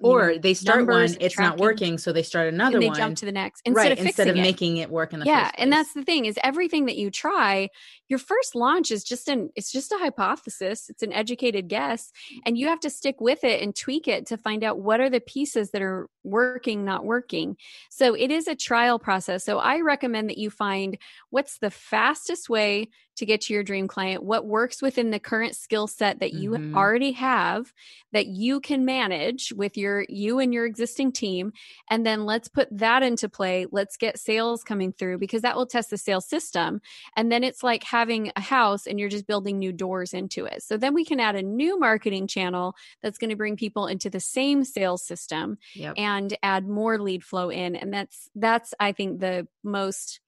or 0.00 0.38
they 0.38 0.54
start 0.54 0.86
one 0.86 1.14
it's 1.20 1.38
not 1.38 1.58
working 1.58 1.98
so 1.98 2.12
they 2.12 2.22
start 2.22 2.52
another 2.52 2.76
and 2.76 2.82
they 2.82 2.88
one 2.88 2.96
jump 2.96 3.16
to 3.16 3.26
the 3.26 3.32
next 3.32 3.62
instead 3.64 3.80
right, 3.80 3.92
of 3.92 4.06
instead 4.06 4.28
of 4.28 4.36
it. 4.36 4.40
making 4.40 4.78
it 4.78 4.90
work 4.90 5.12
in 5.12 5.20
the 5.20 5.26
yeah 5.26 5.50
and 5.56 5.72
that's 5.72 5.92
the 5.94 6.02
thing 6.02 6.24
is 6.24 6.38
everything 6.42 6.86
that 6.86 6.96
you 6.96 7.10
try 7.10 7.68
your 8.10 8.18
first 8.18 8.56
launch 8.56 8.90
is 8.90 9.04
just 9.04 9.28
an 9.28 9.48
it's 9.54 9.70
just 9.70 9.92
a 9.92 9.98
hypothesis 9.98 10.90
it's 10.90 11.02
an 11.02 11.12
educated 11.12 11.68
guess 11.68 12.12
and 12.44 12.58
you 12.58 12.66
have 12.66 12.80
to 12.80 12.90
stick 12.90 13.20
with 13.20 13.44
it 13.44 13.62
and 13.62 13.74
tweak 13.74 14.08
it 14.08 14.26
to 14.26 14.36
find 14.36 14.64
out 14.64 14.80
what 14.80 15.00
are 15.00 15.08
the 15.08 15.20
pieces 15.20 15.70
that 15.70 15.80
are 15.80 16.08
working 16.24 16.84
not 16.84 17.04
working 17.04 17.56
so 17.88 18.14
it 18.14 18.30
is 18.30 18.48
a 18.48 18.54
trial 18.54 18.98
process 18.98 19.44
so 19.44 19.58
i 19.58 19.80
recommend 19.80 20.28
that 20.28 20.38
you 20.38 20.50
find 20.50 20.98
what's 21.30 21.58
the 21.58 21.70
fastest 21.70 22.50
way 22.50 22.88
to 23.20 23.26
get 23.26 23.42
to 23.42 23.52
your 23.52 23.62
dream 23.62 23.86
client, 23.86 24.22
what 24.22 24.46
works 24.46 24.80
within 24.80 25.10
the 25.10 25.18
current 25.18 25.54
skill 25.54 25.86
set 25.86 26.20
that 26.20 26.32
you 26.32 26.52
mm-hmm. 26.52 26.74
already 26.74 27.12
have 27.12 27.70
that 28.12 28.26
you 28.26 28.60
can 28.60 28.86
manage 28.86 29.52
with 29.52 29.76
your 29.76 30.06
you 30.08 30.38
and 30.38 30.54
your 30.54 30.64
existing 30.64 31.12
team 31.12 31.52
and 31.90 32.04
then 32.06 32.24
let's 32.24 32.48
put 32.48 32.66
that 32.70 33.02
into 33.02 33.28
play. 33.28 33.66
Let's 33.70 33.98
get 33.98 34.18
sales 34.18 34.64
coming 34.64 34.92
through 34.92 35.18
because 35.18 35.42
that 35.42 35.54
will 35.54 35.66
test 35.66 35.90
the 35.90 35.98
sales 35.98 36.26
system. 36.26 36.80
And 37.14 37.30
then 37.30 37.44
it's 37.44 37.62
like 37.62 37.84
having 38.00 38.32
a 38.34 38.40
house 38.40 38.86
and 38.86 38.98
you're 38.98 39.10
just 39.10 39.26
building 39.26 39.58
new 39.58 39.72
doors 39.72 40.14
into 40.14 40.46
it. 40.46 40.62
So 40.62 40.78
then 40.78 40.94
we 40.94 41.04
can 41.04 41.20
add 41.20 41.36
a 41.36 41.42
new 41.42 41.78
marketing 41.78 42.26
channel 42.26 42.74
that's 43.02 43.18
going 43.18 43.28
to 43.28 43.36
bring 43.36 43.56
people 43.56 43.86
into 43.86 44.08
the 44.08 44.20
same 44.20 44.64
sales 44.64 45.04
system 45.04 45.58
yep. 45.74 45.92
and 45.98 46.34
add 46.42 46.66
more 46.66 46.98
lead 46.98 47.22
flow 47.22 47.50
in 47.50 47.76
and 47.76 47.92
that's 47.92 48.30
that's 48.34 48.72
I 48.80 48.92
think 48.92 49.20
the 49.20 49.46
most 49.62 50.20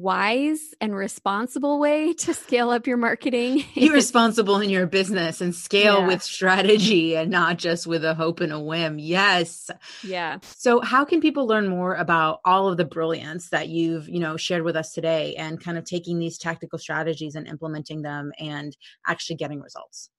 wise 0.00 0.74
and 0.80 0.94
responsible 0.94 1.78
way 1.78 2.12
to 2.24 2.34
scale 2.34 2.70
up 2.70 2.86
your 2.86 2.96
marketing. 2.96 3.64
Be 3.74 3.90
responsible 3.90 4.60
in 4.60 4.70
your 4.70 4.86
business 4.86 5.40
and 5.40 5.54
scale 5.54 6.00
yeah. 6.00 6.06
with 6.06 6.22
strategy 6.22 7.16
and 7.16 7.30
not 7.30 7.58
just 7.58 7.86
with 7.86 8.04
a 8.04 8.14
hope 8.14 8.40
and 8.40 8.52
a 8.52 8.60
whim. 8.60 8.98
Yes. 8.98 9.70
Yeah. 10.02 10.38
So 10.42 10.80
how 10.80 11.04
can 11.04 11.20
people 11.20 11.46
learn 11.46 11.68
more 11.68 11.94
about 11.94 12.40
all 12.44 12.68
of 12.68 12.76
the 12.76 12.84
brilliance 12.84 13.50
that 13.50 13.68
you've, 13.68 14.08
you 14.08 14.20
know, 14.20 14.36
shared 14.36 14.62
with 14.62 14.76
us 14.76 14.92
today 14.92 15.34
and 15.36 15.62
kind 15.62 15.78
of 15.78 15.84
taking 15.84 16.18
these 16.18 16.38
tactical 16.38 16.78
strategies 16.78 17.34
and 17.34 17.46
implementing 17.46 18.02
them 18.02 18.32
and 18.38 18.76
actually 19.06 19.36
getting 19.36 19.60
results? 19.60 20.10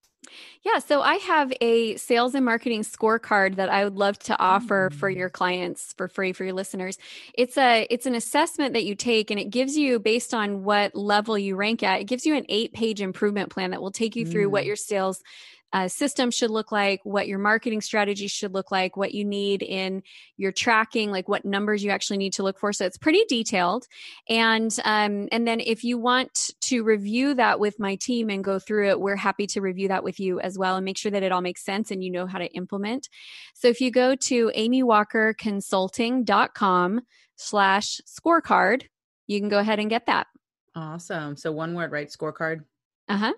Yeah, 0.64 0.80
so 0.80 1.02
I 1.02 1.16
have 1.16 1.54
a 1.62 1.96
sales 1.98 2.36
and 2.36 2.44
marketing 2.44 2.82
scorecard 2.82 3.56
that 3.56 3.70
I 3.70 3.84
would 3.84 3.96
love 3.96 4.20
to 4.20 4.40
offer 4.40 4.90
for 4.92 5.12
mm. 5.12 5.16
your 5.16 5.30
clients 5.30 5.94
for 5.94 6.08
free 6.08 6.34
for 6.34 6.44
your 6.44 6.54
listeners. 6.54 6.98
It's 7.34 7.58
a 7.58 7.88
it's 7.90 8.06
an 8.06 8.16
assessment 8.16 8.74
that 8.74 8.84
you 8.84 8.96
take 8.96 9.32
and 9.32 9.40
it 9.40 9.50
gives 9.50 9.78
you 9.78 10.00
based 10.00 10.34
on 10.34 10.64
what 10.64 10.96
level 10.96 11.38
you 11.38 11.56
rank 11.56 11.84
at. 11.84 12.02
It 12.02 12.06
gives 12.06 12.26
you 12.26 12.36
an 12.36 12.46
8-page 12.50 13.02
improvement 13.02 13.50
plan 13.50 13.72
that 13.72 13.82
will 13.82 13.92
take 13.92 14.16
you 14.16 14.26
through 14.26 14.50
mm. 14.50 14.52
what 14.52 14.66
your 14.66 14.76
sales 14.76 15.24
uh, 15.74 15.88
system 15.88 16.32
should 16.32 16.50
look 16.50 16.72
like, 16.72 17.02
what 17.04 17.28
your 17.28 17.40
marketing 17.40 17.82
strategy 17.82 18.28
should 18.28 18.54
look 18.54 18.72
like, 18.72 18.96
what 18.96 19.14
you 19.14 19.26
need 19.26 19.62
in 19.62 20.02
your 20.38 20.52
tracking, 20.52 21.12
like 21.12 21.28
what 21.28 21.46
numbers 21.46 21.84
you 21.84 21.92
actually 21.92 22.18
need 22.18 22.34
to 22.34 22.44
look 22.44 22.58
for. 22.58 22.72
So 22.72 22.86
it's 22.86 22.98
pretty 22.98 23.24
detailed. 23.28 23.86
And 24.30 24.76
um, 24.86 25.28
and 25.32 25.48
then 25.48 25.60
if 25.60 25.84
you 25.84 25.98
want 25.98 26.52
to 26.62 26.84
review 26.84 27.34
that 27.34 27.60
with 27.60 27.80
my 27.80 27.96
team 27.96 28.30
and 28.30 28.44
go 28.44 28.60
through 28.60 28.90
it, 28.90 29.00
we're 29.00 29.16
happy 29.16 29.48
to 29.48 29.62
review 29.62 29.88
that 29.90 30.04
with 30.04 30.20
you 30.20 30.40
as 30.40 30.58
well 30.58 30.78
and 30.78 30.86
make 30.86 30.98
sure 30.98 31.12
that 31.12 31.24
it 31.24 31.32
all 31.32 31.42
makes 31.42 31.66
sense 31.66 31.92
and 31.92 32.04
you 32.04 32.12
know 32.12 32.26
how 32.26 32.40
to 32.40 32.48
implement. 32.54 33.10
So 33.54 33.68
if 33.68 33.82
you 33.82 33.92
go 33.92 34.16
to 34.16 34.52
amywalkerconsulting.com 34.56 37.02
slash 37.36 38.02
scorecard, 38.08 38.84
you 39.28 39.40
can 39.40 39.50
go 39.50 39.60
ahead 39.60 39.80
and 39.80 39.90
get 39.90 40.06
that. 40.06 40.28
Awesome. 40.76 41.36
So 41.36 41.52
one 41.52 41.74
word, 41.74 41.92
right? 41.92 42.08
Scorecard. 42.08 42.64
Uh 43.10 43.18
huh. 43.18 43.34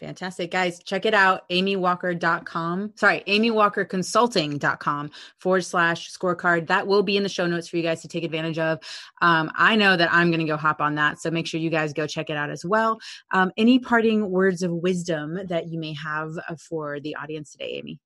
Fantastic. 0.00 0.50
Guys, 0.50 0.82
check 0.82 1.04
it 1.04 1.12
out. 1.12 1.46
amywalker.com. 1.50 2.92
Sorry, 2.96 3.22
amywalkerconsulting.com 3.28 5.10
forward 5.38 5.60
slash 5.60 6.10
scorecard. 6.10 6.68
That 6.68 6.86
will 6.86 7.02
be 7.02 7.18
in 7.18 7.22
the 7.22 7.28
show 7.28 7.46
notes 7.46 7.68
for 7.68 7.76
you 7.76 7.82
guys 7.82 8.00
to 8.02 8.08
take 8.08 8.24
advantage 8.24 8.58
of. 8.58 8.78
Um, 9.20 9.52
I 9.54 9.76
know 9.76 9.94
that 9.94 10.10
I'm 10.10 10.30
going 10.30 10.40
to 10.40 10.46
go 10.46 10.56
hop 10.56 10.80
on 10.80 10.94
that. 10.94 11.20
So 11.20 11.30
make 11.30 11.46
sure 11.46 11.60
you 11.60 11.68
guys 11.68 11.92
go 11.92 12.06
check 12.06 12.30
it 12.30 12.36
out 12.36 12.50
as 12.50 12.64
well. 12.64 12.98
Um, 13.30 13.52
any 13.58 13.78
parting 13.78 14.30
words 14.30 14.62
of 14.62 14.72
wisdom 14.72 15.38
that 15.48 15.68
you 15.68 15.78
may 15.78 15.92
have 15.92 16.30
uh, 16.48 16.56
for 16.56 16.98
the 16.98 17.16
audience 17.16 17.52
today, 17.52 17.74
Amy? 17.76 18.00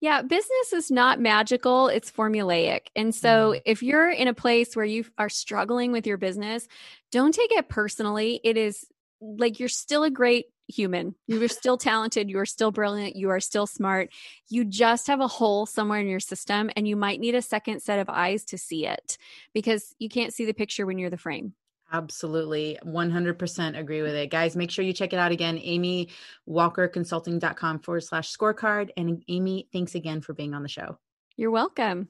Yeah, 0.00 0.20
business 0.20 0.74
is 0.74 0.90
not 0.90 1.18
magical, 1.18 1.88
it's 1.88 2.10
formulaic. 2.10 2.88
And 2.94 3.14
so 3.14 3.52
mm-hmm. 3.52 3.60
if 3.64 3.82
you're 3.82 4.10
in 4.10 4.28
a 4.28 4.34
place 4.34 4.76
where 4.76 4.84
you 4.84 5.06
are 5.16 5.30
struggling 5.30 5.92
with 5.92 6.06
your 6.06 6.18
business, 6.18 6.68
don't 7.10 7.34
take 7.34 7.52
it 7.52 7.70
personally. 7.70 8.40
It 8.44 8.58
is 8.58 8.84
like 9.22 9.58
you're 9.58 9.68
still 9.70 10.04
a 10.04 10.10
great 10.10 10.46
human. 10.68 11.14
You 11.26 11.42
are 11.42 11.48
still 11.48 11.76
talented. 11.76 12.30
You 12.30 12.38
are 12.38 12.46
still 12.46 12.70
brilliant. 12.70 13.16
You 13.16 13.30
are 13.30 13.40
still 13.40 13.66
smart. 13.66 14.10
You 14.48 14.64
just 14.64 15.06
have 15.06 15.20
a 15.20 15.28
hole 15.28 15.66
somewhere 15.66 16.00
in 16.00 16.06
your 16.06 16.20
system, 16.20 16.70
and 16.76 16.88
you 16.88 16.96
might 16.96 17.20
need 17.20 17.34
a 17.34 17.42
second 17.42 17.80
set 17.80 17.98
of 17.98 18.08
eyes 18.08 18.44
to 18.46 18.58
see 18.58 18.86
it 18.86 19.18
because 19.52 19.94
you 19.98 20.08
can't 20.08 20.32
see 20.32 20.44
the 20.44 20.54
picture 20.54 20.86
when 20.86 20.98
you're 20.98 21.10
the 21.10 21.16
frame. 21.16 21.54
Absolutely. 21.92 22.78
100% 22.84 23.78
agree 23.78 24.02
with 24.02 24.14
it. 24.14 24.30
Guys, 24.30 24.56
make 24.56 24.70
sure 24.70 24.84
you 24.84 24.92
check 24.92 25.12
it 25.12 25.18
out 25.18 25.32
again. 25.32 25.58
amywalkerconsulting.com 25.58 27.78
forward 27.80 28.02
slash 28.02 28.36
scorecard. 28.36 28.90
And 28.96 29.22
Amy, 29.28 29.68
thanks 29.72 29.94
again 29.94 30.20
for 30.20 30.32
being 30.32 30.54
on 30.54 30.62
the 30.62 30.68
show. 30.68 30.98
You're 31.36 31.52
welcome. 31.52 32.08